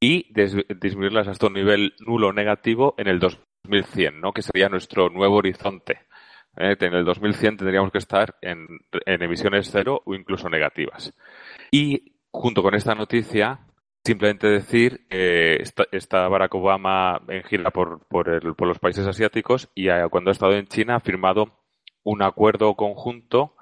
y 0.00 0.32
disminuirlas 0.80 1.28
hasta 1.28 1.46
un 1.46 1.54
nivel 1.54 1.94
nulo 2.00 2.32
negativo 2.32 2.94
en 2.98 3.08
el 3.08 3.18
2100, 3.18 4.20
¿no? 4.20 4.32
que 4.32 4.42
sería 4.42 4.68
nuestro 4.68 5.08
nuevo 5.08 5.36
horizonte. 5.36 6.00
¿eh? 6.56 6.76
en 6.78 6.94
el 6.94 7.04
2100 7.04 7.56
tendríamos 7.56 7.90
que 7.90 7.98
estar 7.98 8.36
en, 8.40 8.66
emisiones 9.06 9.70
cero 9.70 10.02
o 10.04 10.14
incluso 10.14 10.48
negativas. 10.48 11.14
Y 11.70 12.16
junto 12.30 12.62
con 12.62 12.74
esta 12.74 12.94
noticia, 12.94 13.60
simplemente 14.04 14.48
decir 14.48 15.06
que 15.08 15.62
está, 15.92 16.28
Barack 16.28 16.54
Obama 16.54 17.20
en 17.28 17.42
gira 17.44 17.70
por, 17.70 18.06
por, 18.06 18.66
los 18.66 18.78
países 18.78 19.06
asiáticos 19.06 19.70
y 19.74 19.88
cuando 20.10 20.30
ha 20.30 20.32
estado 20.32 20.52
en 20.52 20.66
China 20.66 20.96
ha 20.96 21.00
firmado 21.00 21.63
un 22.04 22.22
acuerdo 22.22 22.74
conjunto 22.74 23.56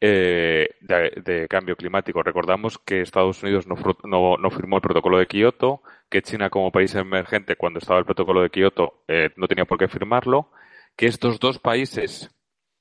eh, 0.00 0.68
de, 0.80 1.48
cambio 1.48 1.74
climático. 1.74 2.22
Recordamos 2.22 2.78
que 2.78 3.00
Estados 3.00 3.42
Unidos 3.42 3.66
no, 3.66 3.76
firmó 4.50 4.76
el 4.76 4.82
protocolo 4.82 5.18
de 5.18 5.26
Kioto, 5.26 5.82
que 6.10 6.22
China 6.22 6.50
como 6.50 6.70
país 6.70 6.94
emergente 6.94 7.56
cuando 7.56 7.78
estaba 7.78 7.98
el 7.98 8.04
protocolo 8.04 8.42
de 8.42 8.50
Kioto 8.50 9.02
eh, 9.08 9.30
no 9.36 9.48
tenía 9.48 9.64
por 9.64 9.78
qué 9.78 9.88
firmarlo, 9.88 10.50
que 10.96 11.06
estos 11.06 11.40
dos 11.40 11.58
países 11.58 12.30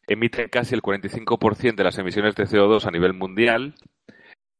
emiten 0.07 0.49
casi 0.49 0.76
el 0.76 0.82
45% 0.82 1.76
de 1.76 1.84
las 1.84 1.97
emisiones 1.97 2.36
de 2.36 2.43
CO2 2.43 2.86
a 2.86 2.91
nivel 2.91 3.13
mundial 3.13 3.76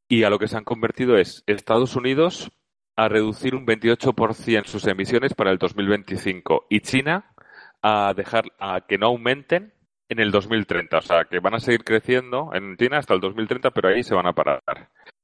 y 0.08 0.24
a 0.24 0.30
lo 0.30 0.40
que 0.40 0.48
se 0.48 0.58
han 0.58 0.64
convertido 0.64 1.18
es 1.18 1.44
Estados 1.48 1.96
Unidos 1.96 2.52
a 2.96 3.10
reducir 3.10 3.56
un 3.56 3.68
28% 3.68 4.66
sus 4.66 4.88
emisiones 4.88 5.34
para 5.34 5.52
el 5.52 5.58
2025 5.58 6.68
y 6.70 6.80
China 6.80 7.34
a 7.82 8.14
dejar 8.16 8.46
a 8.60 8.82
que 8.88 8.98
no 8.98 9.08
aumenten 9.08 9.75
en 10.10 10.20
el 10.20 10.32
2030. 10.32 10.98
O 10.98 11.02
sea, 11.02 11.26
que 11.26 11.40
van 11.40 11.56
a 11.56 11.60
seguir 11.60 11.84
creciendo 11.84 12.52
en 12.54 12.78
China 12.78 12.98
hasta 12.98 13.14
el 13.14 13.22
2030, 13.22 13.72
pero 13.72 13.90
ahí 13.90 14.04
se 14.04 14.16
van 14.16 14.28
a 14.28 14.34
parar. 14.34 14.62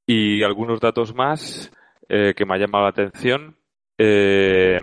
Y 0.06 0.42
algunos 0.42 0.80
datos 0.80 1.14
más 1.14 1.72
eh, 2.08 2.34
que 2.34 2.44
me 2.44 2.54
ha 2.54 2.58
llamado 2.58 2.84
la 2.84 2.90
atención. 2.90 3.56
Eh, 3.98 4.78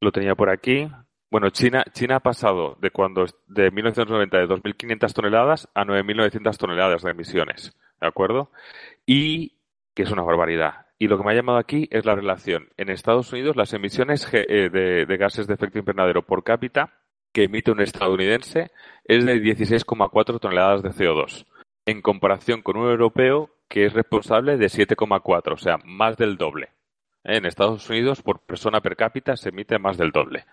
lo 0.00 0.12
tenía 0.12 0.34
por 0.34 0.50
aquí. 0.50 0.88
Bueno, 1.30 1.50
China, 1.50 1.84
China 1.92 2.16
ha 2.16 2.20
pasado 2.20 2.76
de 2.80 2.90
cuando 2.90 3.26
de 3.46 3.70
1990 3.70 4.38
de 4.38 4.48
2.500 4.48 5.12
toneladas 5.12 5.68
a 5.74 5.84
9.900 5.84 6.56
toneladas 6.56 7.02
de 7.02 7.10
emisiones, 7.10 7.76
¿de 8.00 8.06
acuerdo? 8.06 8.50
Y 9.04 9.58
que 9.94 10.04
es 10.04 10.10
una 10.10 10.22
barbaridad. 10.22 10.86
Y 10.98 11.06
lo 11.06 11.18
que 11.18 11.24
me 11.24 11.32
ha 11.32 11.36
llamado 11.36 11.58
aquí 11.58 11.86
es 11.90 12.04
la 12.04 12.14
relación. 12.14 12.68
En 12.76 12.88
Estados 12.88 13.32
Unidos, 13.32 13.56
las 13.56 13.72
emisiones 13.72 14.28
eh, 14.32 14.70
de, 14.70 15.16
gases 15.16 15.46
de 15.46 15.54
efecto 15.54 15.78
invernadero 15.78 16.22
por 16.22 16.42
cápita 16.42 16.92
que 17.38 17.44
emite 17.44 17.70
un 17.70 17.80
estadounidense 17.80 18.72
es 19.04 19.24
de 19.24 19.40
16,4 19.40 20.40
toneladas 20.40 20.82
de 20.82 20.90
CO2. 20.90 21.46
en 21.86 22.02
comparación 22.02 22.62
con 22.62 22.76
un 22.76 22.90
europeo 22.90 23.48
que 23.68 23.86
es 23.86 23.92
responsable 23.92 24.56
de 24.56 24.66
7,4, 24.66 25.52
o 25.52 25.56
sea, 25.56 25.78
más 25.84 26.16
del 26.16 26.36
doble. 26.36 26.70
En 27.22 27.46
Estados 27.46 27.88
Unidos, 27.88 28.22
por 28.22 28.40
persona 28.40 28.80
per 28.80 28.96
cápita, 28.96 29.36
se 29.36 29.50
emite 29.50 29.78
más 29.78 29.96
del 29.96 30.10
doble. 30.10 30.46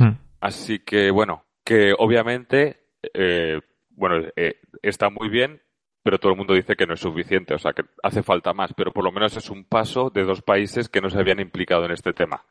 Hmm. 0.00 0.18
Así 0.40 0.80
que, 0.80 1.12
bueno, 1.12 1.44
que 1.64 1.94
obviamente, 1.96 2.88
eh, 3.14 3.60
bueno, 3.90 4.26
eh, 4.34 4.56
está 4.82 5.10
muy 5.10 5.28
bien, 5.28 5.61
pero 6.02 6.18
todo 6.18 6.32
el 6.32 6.38
mundo 6.38 6.54
dice 6.54 6.74
que 6.76 6.86
no 6.86 6.94
es 6.94 7.00
suficiente, 7.00 7.54
o 7.54 7.58
sea, 7.58 7.72
que 7.72 7.84
hace 8.02 8.22
falta 8.22 8.52
más, 8.52 8.72
pero 8.74 8.92
por 8.92 9.04
lo 9.04 9.12
menos 9.12 9.36
es 9.36 9.50
un 9.50 9.64
paso 9.64 10.10
de 10.10 10.24
dos 10.24 10.42
países 10.42 10.88
que 10.88 11.00
no 11.00 11.08
se 11.08 11.18
habían 11.18 11.40
implicado 11.40 11.84
en 11.84 11.92
este 11.92 12.12
tema. 12.12 12.44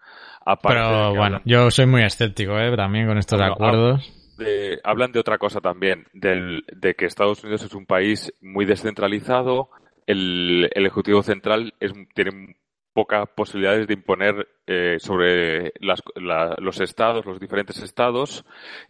pero 0.63 1.13
bueno, 1.15 1.41
yo 1.45 1.69
soy 1.69 1.85
muy 1.85 2.03
escéptico 2.03 2.57
¿eh? 2.57 2.75
también 2.75 3.07
con 3.07 3.17
estos 3.17 3.41
acuerdos. 3.41 4.13
hablan 4.83 5.11
de 5.11 5.19
otra 5.19 5.37
cosa 5.37 5.59
también, 5.59 6.07
del, 6.13 6.63
de 6.71 6.95
que 6.95 7.05
Estados 7.05 7.43
Unidos 7.43 7.63
es 7.63 7.73
un 7.73 7.85
país 7.85 8.33
muy 8.41 8.65
descentralizado, 8.65 9.69
el, 10.07 10.69
el 10.73 10.85
Ejecutivo 10.85 11.21
Central 11.21 11.73
es, 11.79 11.93
tiene 12.15 12.55
pocas 12.93 13.27
posibilidades 13.35 13.87
de 13.87 13.93
imponer 13.93 14.47
eh, 14.67 14.97
sobre 14.99 15.73
las, 15.79 16.01
los 16.15 16.79
estados, 16.79 17.25
los 17.25 17.39
diferentes 17.39 17.81
estados, 17.81 18.45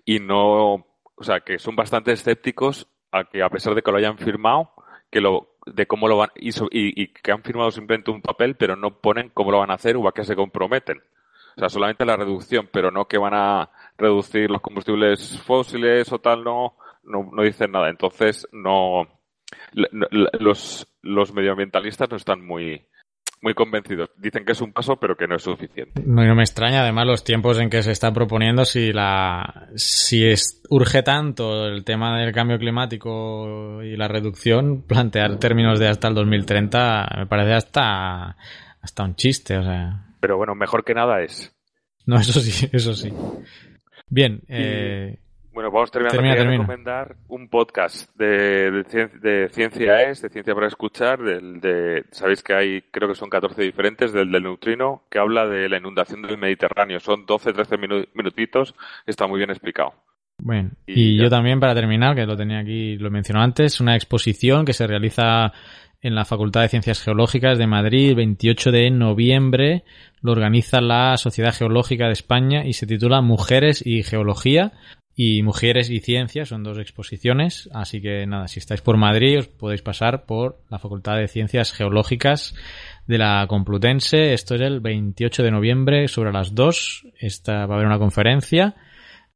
y 0.05 0.19
no, 0.19 0.73
o 0.73 1.23
sea, 1.23 1.41
que 1.41 1.59
son 1.59 1.75
bastante 1.75 2.11
escépticos 2.11 2.87
a 3.11 3.25
que 3.25 3.43
a 3.43 3.49
pesar 3.49 3.75
de 3.75 3.81
que 3.81 3.91
lo 3.91 3.97
hayan 3.97 4.17
firmado, 4.17 4.71
que 5.09 5.21
lo 5.21 5.49
de 5.65 5.85
cómo 5.85 6.07
lo 6.07 6.17
van 6.17 6.31
y, 6.35 6.51
y, 6.71 7.07
que 7.07 7.31
han 7.31 7.43
firmado 7.43 7.71
simplemente 7.71 8.11
un 8.11 8.21
papel, 8.21 8.55
pero 8.55 8.75
no 8.75 8.99
ponen 8.99 9.29
cómo 9.29 9.51
lo 9.51 9.59
van 9.59 9.71
a 9.71 9.75
hacer 9.75 9.95
o 9.95 10.07
a 10.07 10.13
qué 10.13 10.23
se 10.23 10.35
comprometen. 10.35 11.01
O 11.55 11.59
sea, 11.59 11.69
solamente 11.69 12.05
la 12.05 12.15
reducción, 12.15 12.69
pero 12.71 12.91
no 12.91 13.07
que 13.07 13.17
van 13.17 13.33
a 13.33 13.69
reducir 13.97 14.49
los 14.49 14.61
combustibles 14.61 15.39
fósiles 15.41 16.11
o 16.11 16.19
tal, 16.19 16.43
no, 16.43 16.77
no, 17.03 17.29
no 17.31 17.43
dicen 17.43 17.71
nada. 17.71 17.89
Entonces, 17.89 18.47
no, 18.51 19.07
los, 19.73 20.87
los 21.01 21.33
medioambientalistas 21.33 22.09
no 22.09 22.17
están 22.17 22.45
muy, 22.45 22.85
muy 23.41 23.53
convencidos. 23.53 24.09
Dicen 24.17 24.45
que 24.45 24.51
es 24.51 24.61
un 24.61 24.71
paso, 24.71 24.97
pero 24.97 25.15
que 25.15 25.27
no 25.27 25.35
es 25.35 25.43
suficiente. 25.43 26.01
No, 26.05 26.23
no 26.23 26.35
me 26.35 26.43
extraña, 26.43 26.81
además, 26.81 27.07
los 27.07 27.23
tiempos 27.23 27.59
en 27.59 27.69
que 27.69 27.83
se 27.83 27.91
está 27.91 28.13
proponiendo, 28.13 28.65
si 28.65 28.93
la, 28.93 29.69
si 29.75 30.25
es, 30.25 30.61
urge 30.69 31.03
tanto 31.03 31.67
el 31.67 31.83
tema 31.83 32.19
del 32.19 32.33
cambio 32.33 32.57
climático 32.57 33.81
y 33.83 33.97
la 33.97 34.07
reducción, 34.07 34.83
plantear 34.83 35.37
términos 35.37 35.79
de 35.79 35.87
hasta 35.87 36.07
el 36.07 36.15
2030 36.15 37.09
me 37.17 37.25
parece 37.25 37.53
hasta, 37.53 38.37
hasta 38.81 39.03
un 39.03 39.15
chiste, 39.15 39.57
o 39.57 39.63
sea. 39.63 40.05
Pero 40.19 40.37
bueno, 40.37 40.55
mejor 40.55 40.83
que 40.83 40.93
nada 40.93 41.21
es. 41.21 41.55
No, 42.05 42.17
eso 42.17 42.39
sí, 42.39 42.69
eso 42.71 42.93
sí. 42.93 43.11
Bien, 44.07 44.41
eh, 44.49 45.19
bueno, 45.53 45.71
vamos 45.71 45.91
terminando. 45.91 46.21
Termina, 46.21 46.51
recomendar 46.51 47.15
un 47.27 47.49
podcast 47.49 48.09
de, 48.15 48.71
de, 49.21 49.49
Ciencia 49.49 50.01
Es, 50.03 50.21
de 50.21 50.29
Ciencia 50.29 50.53
para 50.55 50.67
Escuchar. 50.67 51.21
Del, 51.21 51.59
de, 51.59 52.05
Sabéis 52.11 52.41
que 52.41 52.53
hay, 52.53 52.81
creo 52.91 53.09
que 53.09 53.15
son 53.15 53.29
14 53.29 53.61
diferentes, 53.61 54.13
del 54.13 54.31
del 54.31 54.43
neutrino, 54.43 55.03
que 55.09 55.19
habla 55.19 55.47
de 55.47 55.67
la 55.67 55.77
inundación 55.77 56.21
del 56.21 56.37
Mediterráneo. 56.37 56.99
Son 56.99 57.25
12, 57.25 57.53
13 57.53 57.77
minutitos. 58.13 58.75
Está 59.05 59.27
muy 59.27 59.39
bien 59.39 59.49
explicado. 59.49 59.93
Bueno, 60.43 60.71
y, 60.87 61.21
yo 61.21 61.29
también, 61.29 61.59
para 61.59 61.75
terminar, 61.75 62.15
que 62.15 62.25
lo 62.25 62.35
tenía 62.35 62.59
aquí, 62.59 62.97
lo 62.97 63.11
mencionó 63.11 63.41
antes, 63.41 63.79
una 63.79 63.95
exposición 63.95 64.65
que 64.65 64.73
se 64.73 64.87
realiza 64.87 65.53
en 66.01 66.15
la 66.15 66.25
Facultad 66.25 66.61
de 66.61 66.69
Ciencias 66.69 67.03
Geológicas 67.03 67.57
de 67.57 67.67
Madrid, 67.67 68.15
28 68.15 68.71
de 68.71 68.89
noviembre. 68.89 69.83
Lo 70.21 70.31
organiza 70.31 70.81
la 70.81 71.15
Sociedad 71.17 71.53
Geológica 71.53 72.07
de 72.07 72.13
España 72.13 72.65
y 72.65 72.73
se 72.73 72.87
titula 72.87 73.21
Mujeres 73.21 73.85
y 73.85 74.01
Geología, 74.01 74.71
y 75.15 75.43
Mujeres 75.43 75.89
y 75.89 75.99
Ciencias, 75.99 76.49
son 76.49 76.63
dos 76.63 76.77
exposiciones, 76.77 77.69
así 77.73 78.01
que 78.01 78.25
nada, 78.25 78.47
si 78.47 78.59
estáis 78.59 78.81
por 78.81 78.97
Madrid 78.97 79.39
os 79.39 79.47
podéis 79.47 79.81
pasar 79.81 80.25
por 80.25 80.63
la 80.69 80.79
Facultad 80.79 81.17
de 81.17 81.27
Ciencias 81.27 81.73
Geológicas 81.73 82.55
de 83.07 83.17
la 83.17 83.45
Complutense, 83.47 84.33
esto 84.33 84.55
es 84.55 84.61
el 84.61 84.79
28 84.79 85.43
de 85.43 85.51
noviembre 85.51 86.07
sobre 86.07 86.31
las 86.31 86.55
2, 86.55 87.07
esta 87.19 87.65
va 87.65 87.73
a 87.73 87.77
haber 87.77 87.87
una 87.87 87.99
conferencia 87.99 88.75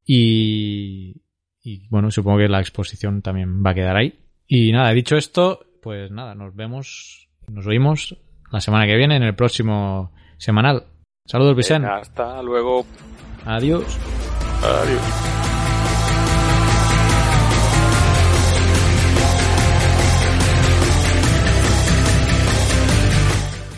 y, 0.06 1.22
y 1.62 1.88
bueno, 1.90 2.10
supongo 2.12 2.40
que 2.40 2.48
la 2.48 2.60
exposición 2.60 3.22
también 3.22 3.64
va 3.66 3.72
a 3.72 3.76
quedar 3.76 3.98
ahí. 3.98 4.20
Y 4.48 4.72
nada, 4.72 4.92
dicho 4.92 5.18
esto, 5.18 5.66
pues 5.82 6.12
nada, 6.12 6.36
nos 6.36 6.56
vemos, 6.56 7.28
nos 7.48 7.68
oímos 7.68 8.16
la 8.52 8.62
semana 8.62 8.86
que 8.86 8.96
viene 8.96 9.18
en 9.18 9.24
el 9.24 9.36
próximo 9.36 10.12
semanal. 10.38 10.86
Saludos, 11.26 11.56
Vicente. 11.56 11.88
Hasta 11.90 12.42
luego. 12.44 12.86
Adiós. 13.46 14.00
Adiós. 14.64 15.45